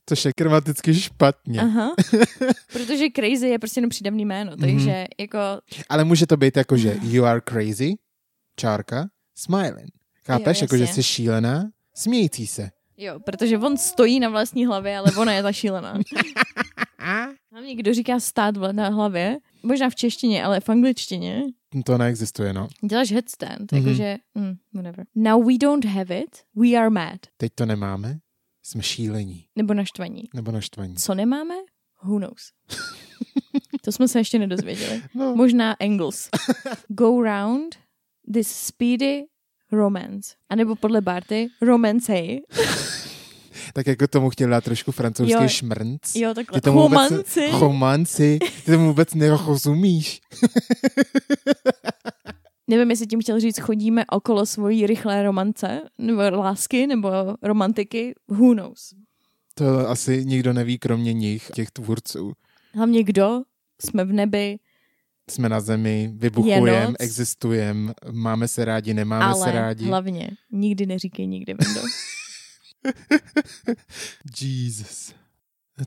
[0.05, 1.61] Což je gramaticky špatně.
[1.61, 1.95] Aha.
[2.73, 5.39] Protože crazy je prostě jenom přídavný jméno, takže jako
[5.89, 7.93] Ale může to být jako, že you are crazy,
[8.55, 9.89] čárka, smiling.
[10.25, 10.61] Chápeš?
[10.61, 12.69] Jo, jako, že jsi šílená, smějící se.
[12.97, 15.93] Jo, protože on stojí na vlastní hlavě, ale ona je ta šílená.
[17.51, 21.43] Hlavně, kdo říká stát na hlavě, možná v češtině, ale v angličtině,
[21.85, 22.67] To neexistuje, no.
[22.89, 23.81] děláš headstand, Mhm.
[23.81, 25.05] jakože, mm, whatever.
[25.15, 27.19] Now we don't have it, we are mad.
[27.37, 28.19] Teď to nemáme,
[28.63, 29.45] jsme šílení.
[29.55, 30.23] Nebo naštvaní.
[30.35, 30.95] Nebo naštvaní.
[30.95, 31.55] Co nemáme?
[32.03, 32.51] Who knows?
[33.81, 35.01] to jsme se ještě nedozvěděli.
[35.13, 35.35] No.
[35.35, 36.29] Možná Engels.
[36.87, 37.75] Go round
[38.33, 39.23] this speedy
[39.71, 40.35] romance.
[40.49, 42.39] A nebo podle Barty, romance hey.
[43.73, 45.47] Tak jako tomu chtěl dát trošku francouzský Jo.
[45.47, 46.15] šmrnc.
[46.15, 46.61] Jo, takhle.
[46.61, 47.49] Ty tomu vůbec, Romanci.
[47.59, 48.39] romanci.
[48.65, 50.21] Ty tomu vůbec nerozumíš.
[52.67, 57.09] Nevím, jestli tím chtěl říct, chodíme okolo svojí rychlé romance, nebo lásky, nebo
[57.43, 58.13] romantiky.
[58.27, 58.93] Who knows?
[59.53, 62.33] To asi nikdo neví, kromě nich, těch tvůrců.
[62.73, 63.41] Hlavně kdo?
[63.81, 64.57] Jsme v nebi,
[65.29, 69.85] Jsme na zemi, Je vybuchujeme, existujeme, máme se rádi, nemáme ale se rádi.
[69.85, 71.81] hlavně nikdy neříkej nikdy, Vendo.
[74.41, 75.13] Jesus.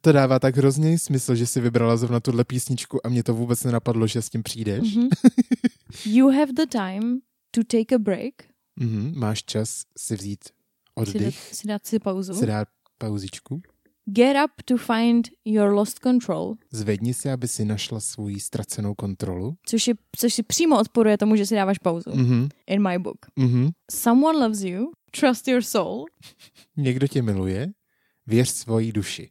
[0.00, 3.64] To dává tak hrozný smysl, že si vybrala zrovna tuhle písničku a mě to vůbec
[3.64, 4.94] nenapadlo, že s tím přijdeš.
[4.96, 5.08] Mhm.
[6.06, 7.20] You have the time
[7.50, 8.34] to take a break.
[8.76, 10.52] Mhm, máš čas si vzít Si
[10.96, 12.34] dát, oddych, si dát si pauzu.
[12.34, 12.68] si dát
[12.98, 13.62] pauzičku.
[14.08, 16.54] Get up to find your lost control.
[16.72, 19.56] Zvedni si, aby si našla svou ztracenou kontrolu.
[19.66, 22.10] Což, je, což si přímo odporuje tomu, že si dáváš pauzu.
[22.14, 23.16] Mhm, In my book.
[23.36, 23.70] mhm.
[23.90, 24.92] Someone loves you.
[25.20, 26.06] Trust your soul.
[26.76, 27.68] Někdo tě miluje,
[28.26, 29.30] věř svojí duši.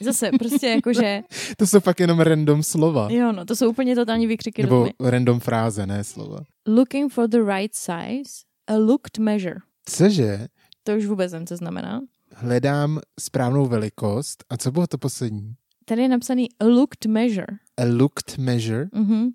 [0.00, 1.22] Zase prostě jakože,
[1.58, 3.08] To jsou fakt jenom random slova.
[3.10, 5.10] jo no, to jsou úplně totální výkřiky do Nebo tmy.
[5.10, 6.38] random fráze, ne slova.
[6.66, 8.30] Looking for the right size.
[8.66, 9.56] A looked measure.
[9.88, 10.46] Cože?
[10.82, 12.00] To už vůbec nevím, co znamená.
[12.34, 14.44] Hledám správnou velikost.
[14.50, 15.54] A co bylo to poslední?
[15.84, 17.46] Tady je napsaný a looked measure.
[17.76, 18.86] A looked measure.
[18.92, 19.28] Mhm.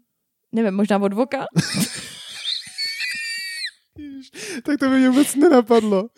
[0.52, 1.46] Nevím, možná od voka?
[4.64, 6.10] Tak to by mě vůbec nenapadlo.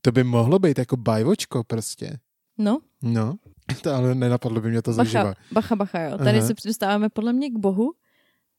[0.00, 2.18] To by mohlo být jako bajvočko prostě.
[2.58, 3.34] No, No,
[3.82, 5.24] to ale nenapadlo by mě to zaživa.
[5.24, 6.18] bacha, bacha, bacha, jo.
[6.18, 6.46] Tady Aha.
[6.46, 7.92] se dostáváme podle mě k bohu.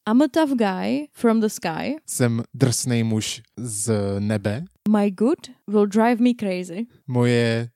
[0.10, 1.96] I'm a tough guy from the sky.
[2.06, 4.64] Jsem drsný muž z nebe.
[4.90, 6.86] My good will drive me crazy.
[7.08, 7.70] Moje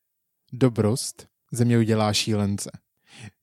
[0.54, 2.72] dobrost ze mě udělá šílence.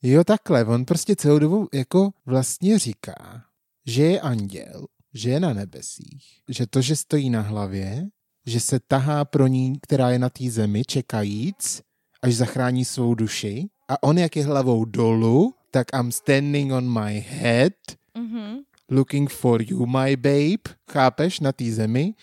[0.03, 3.43] Jo, takhle, on prostě celou dobu jako vlastně říká,
[3.87, 8.07] že je anděl, že je na nebesích, že to, že stojí na hlavě,
[8.47, 11.83] že se tahá pro ní, která je na té zemi, čekajíc,
[12.23, 17.21] až zachrání svou duši a on jak je hlavou dolů, tak I'm standing on my
[17.29, 17.73] head,
[18.19, 18.57] Mhm.
[18.91, 22.15] looking for you, my babe, chápeš, na té zemi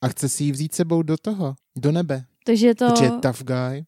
[0.00, 2.24] a chce si ji vzít sebou do toho, do nebe.
[2.44, 3.84] Takže je to Protože je tough guy.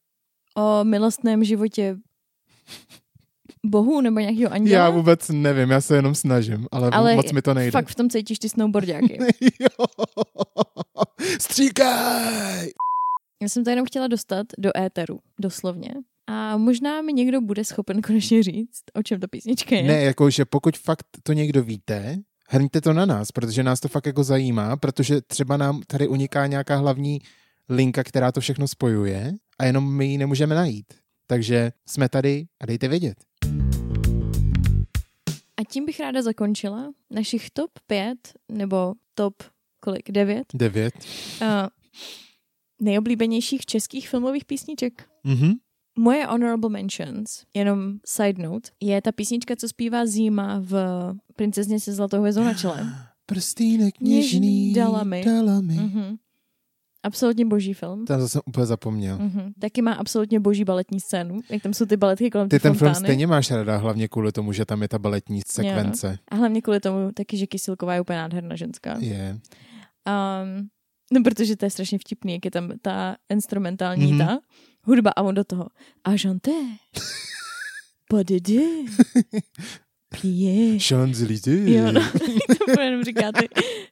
[0.57, 1.97] o milostném životě
[3.69, 4.85] bohu nebo nějakého anděla.
[4.85, 7.71] Já vůbec nevím, já se jenom snažím, ale, Ale moc mi to nejde.
[7.71, 9.19] Fakt v tom cítíš ty snowboardiáky.
[9.61, 9.87] jo.
[11.41, 12.69] Stříkaj!
[13.43, 15.91] Já jsem to jenom chtěla dostat do éteru, doslovně.
[16.27, 19.83] A možná mi někdo bude schopen konečně říct, o čem ta písnička je.
[19.83, 22.17] Ne, jako, že pokud fakt to někdo víte,
[22.49, 26.47] hrňte to na nás, protože nás to fakt jako zajímá, protože třeba nám tady uniká
[26.47, 27.19] nějaká hlavní
[27.69, 30.87] linka, která to všechno spojuje a jenom my ji nemůžeme najít.
[31.27, 33.15] Takže jsme tady a dejte vědět.
[35.59, 38.19] A tím bych ráda zakončila našich top 5,
[38.53, 39.35] nebo top
[39.81, 40.95] kolik, 9 Devět.
[41.43, 41.49] uh,
[42.81, 45.09] nejoblíbenějších českých filmových písniček.
[45.25, 45.53] Mhm.
[45.99, 50.75] Moje honorable mentions, jenom side note, je ta písnička, co zpívá Zima v
[51.37, 52.87] Princezně se zlatou hvězdou na čele.
[53.27, 55.25] Prstýnek Něžný dala mi.
[55.25, 55.75] Dala mi.
[55.75, 56.17] Mhm.
[57.03, 58.05] Absolutně boží film.
[58.05, 59.19] Tam jsem úplně zapomněl.
[59.19, 59.53] Mhm.
[59.59, 62.79] Taky má absolutně boží baletní scénu, jak tam jsou ty baletky kolem Ty ten film
[62.79, 63.07] fontány.
[63.07, 66.19] stejně máš ráda, hlavně kvůli tomu, že tam je ta baletní sekvence.
[66.29, 68.97] A hlavně kvůli tomu taky, že Kysilková je úplně nádherná ženská.
[68.99, 69.39] Je.
[70.09, 70.69] Um,
[71.13, 74.21] no, protože to je strašně vtipný, jak je tam ta instrumentální Mhm.
[74.21, 74.27] mm-hmm.
[74.27, 74.39] ta
[74.83, 75.67] hudba a on do toho.
[76.05, 76.11] A.
[78.11, 78.25] Pas
[80.09, 80.79] Plié.
[80.79, 81.69] Champs-Élysées.
[81.69, 82.01] Jo, no,
[82.75, 83.41] to jenom říkáte.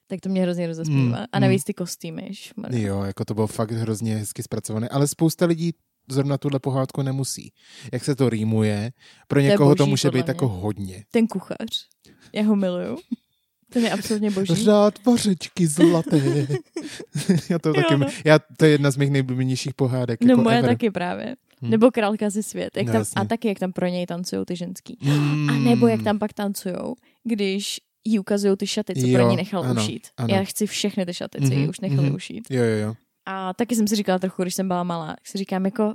[0.07, 1.01] Tak to mě hrozně rozespívá.
[1.19, 2.29] Mm, A navíc ty kostýmy.
[2.33, 2.87] šmarja.
[2.89, 5.73] Jo, jako to bylo fakt hrozně hezky zpracované, ale spousta lidí
[6.11, 7.53] zrovna tuhle pohádku nemusí.
[7.93, 8.93] Jak se to rýmuje,
[9.29, 10.31] pro někoho to, boží, může podle být mě.
[10.31, 11.05] jako hodně.
[11.11, 11.57] Ten kuchař.
[12.33, 12.97] Já ho miluju.
[13.73, 14.55] Ten je absolutně boží.
[14.55, 16.21] Řád vařečky zlaté.
[17.51, 18.07] já to Jo, taky, no.
[18.25, 20.21] já, to je jedna z mých nejblíbenějších pohádek.
[20.25, 20.71] No jako moje ever.
[20.71, 21.37] taky právě.
[21.63, 21.71] Hm.
[21.71, 22.77] Nebo králka ze svět.
[22.77, 24.99] Jak No, tam, a taky, jak tam pro něj tancují ty ženský.
[25.03, 25.51] Mm.
[25.51, 26.95] A nebo jak tam pak tancujou,
[27.25, 30.07] když jí ukazují ty šaty, co Jo, pro ní nechal ano, ušít.
[30.17, 30.35] ano.
[30.35, 32.15] Já chci všechny ty šaty, co jí Mhm, už nechali mhm.
[32.17, 32.51] ušít.
[32.51, 32.95] Jo, jo, jo.
[33.27, 35.95] A taky jsem si říkala trochu, když jsem byla malá, tak si říkám jako,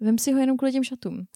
[0.00, 1.24] Vem si ho jenom kvůli těm šatům.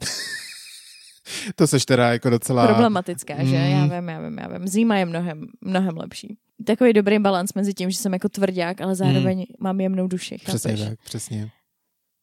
[1.56, 2.66] To seš teda jako docela...
[2.66, 3.58] Problematická, že?
[3.58, 3.64] Mm.
[3.64, 4.68] Já vím, já vím, já vím.
[4.68, 6.36] Zima je mnohem, mnohem lepší.
[6.66, 10.34] Takový dobrý balans mezi tím, že jsem jako tvrdák, ale zároveň mám jemnou duši.
[10.34, 10.38] Mm.
[10.44, 10.88] Přesně chápeš?
[10.88, 11.50] tak, přesně.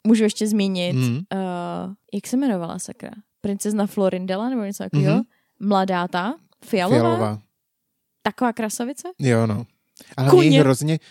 [0.06, 1.14] Můžu ještě zmínit, Mm.
[1.16, 1.20] uh,
[2.14, 3.10] jak se jmenovala sakra?
[3.40, 5.14] Princezna Florindela nebo něco takového?
[5.14, 5.22] Mhm.
[5.60, 6.34] Mladá ta,
[6.64, 7.42] fialová, Fialová.
[8.22, 9.08] taková krasavice?
[9.18, 9.66] Jo, no.
[10.16, 10.48] Ale Kuně.
[10.48, 10.98] mě hrozně...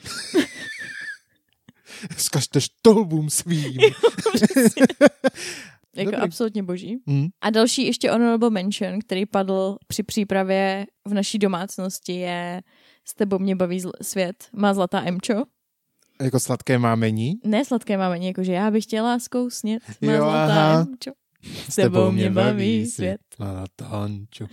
[2.17, 3.79] Zkažte štolbům svým.
[5.95, 6.25] Jako Dobrý.
[6.25, 6.97] absolutně boží.
[7.05, 7.27] Mm.
[7.41, 12.61] A další ještě honorable mention, který padl při přípravě v naší domácnosti je
[13.05, 14.35] S tebou mě baví zl- svět.
[14.53, 15.33] Má zlatá Emčo.
[16.21, 17.33] Jako sladké mámení.
[17.45, 19.83] Ne sladké máme jakože já bych chtěla zkousnět.
[20.01, 20.85] Má Jo, aha.
[21.69, 23.21] S tebou mě baví svět.
[23.75, 24.45] Tanču.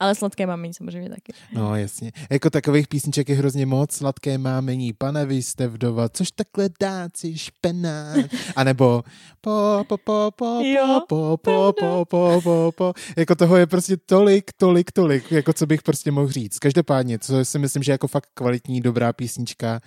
[0.00, 1.32] Ale sladké máme samozřejmě taky.
[1.52, 2.12] No jasně.
[2.30, 3.92] Jako takových písniček je hrozně moc.
[3.92, 8.24] Sladké mámení, pane, vy jste vdova, což takhle dáci špenát.
[8.56, 9.02] A nebo
[9.40, 12.92] po, po, po, po, Jo, po, po, po, po, po, po.
[13.16, 16.58] Jako toho je prostě tolik, tolik, tolik, jako co bych prostě mohl říct.
[16.58, 19.80] Každopádně, co si myslím, že jako fakt kvalitní, dobrá písnička,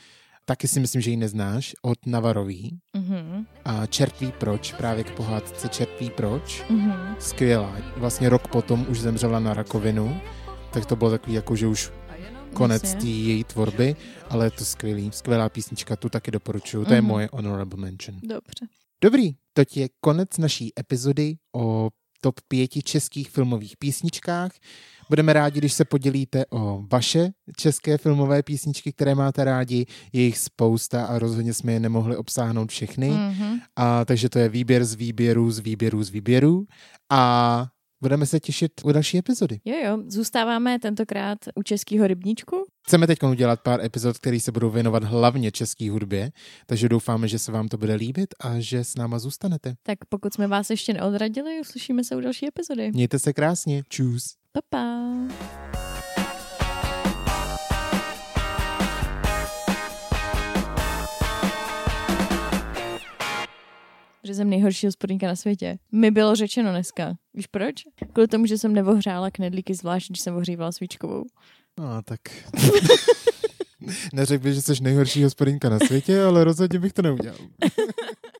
[0.46, 2.80] taky si myslím, že ji neznáš, od Navarový.
[2.96, 3.46] Mhm.
[3.66, 6.64] A Čertví proč, právě k pohádce Čertví proč.
[6.70, 7.16] Mhm.
[7.20, 7.78] Skvělá.
[7.98, 10.22] Vlastně rok potom už zemřela na rakovinu,
[10.74, 11.92] tak to bylo takový jako, že už
[12.54, 13.96] konec té její tvorby,
[14.30, 17.10] ale je to skvělý, skvělá písnička, tu taky doporučuju, to je Mhm.
[17.10, 18.20] moje honorable mention.
[18.24, 18.66] Dobře.
[19.04, 21.90] Dobrý, to je konec naší epizody o
[22.22, 24.52] top pěti českých filmových písničkách.
[25.12, 29.86] Budeme rádi, když se podělíte o vaše české filmové písničky, které máte rádi.
[30.14, 33.10] Je jich spousta a rozhodně jsme je nemohli obsáhnout všechny.
[33.10, 33.60] Mhm.
[33.76, 36.66] A takže to je výběr z výběrů, z výběrů, z výběrů.
[37.12, 37.66] A
[38.02, 39.60] budeme se těšit u další epizody.
[39.66, 42.66] Jo, jo, zůstáváme tentokrát u českého rybníčku.
[42.88, 46.32] Chceme teď udělat pár epizod, které se budou věnovat hlavně české hudbě,
[46.66, 49.74] takže doufáme, že se vám to bude líbit a že s náma zůstanete.
[49.84, 52.92] Tak pokud jsme vás ještě neodradili, uslyšíme se u další epizody.
[52.92, 53.84] Mějte se krásně.
[53.90, 54.41] Čus.
[54.54, 54.86] Pa, pa.
[64.24, 65.78] Že jsem nejhorší hospodinka na světě.
[65.92, 67.14] Mi bylo řečeno dneska.
[67.34, 67.76] Víš proč?
[68.14, 71.24] Kvůli tomu, že jsem nevohřála knedlíky zvlášť, když jsem ohřívala svíčkovou.
[71.80, 72.20] No, tak...
[74.14, 77.38] Neřekl bych, že jsi nejhorší hospodinka na světě, ale rozhodně bych to neudělal.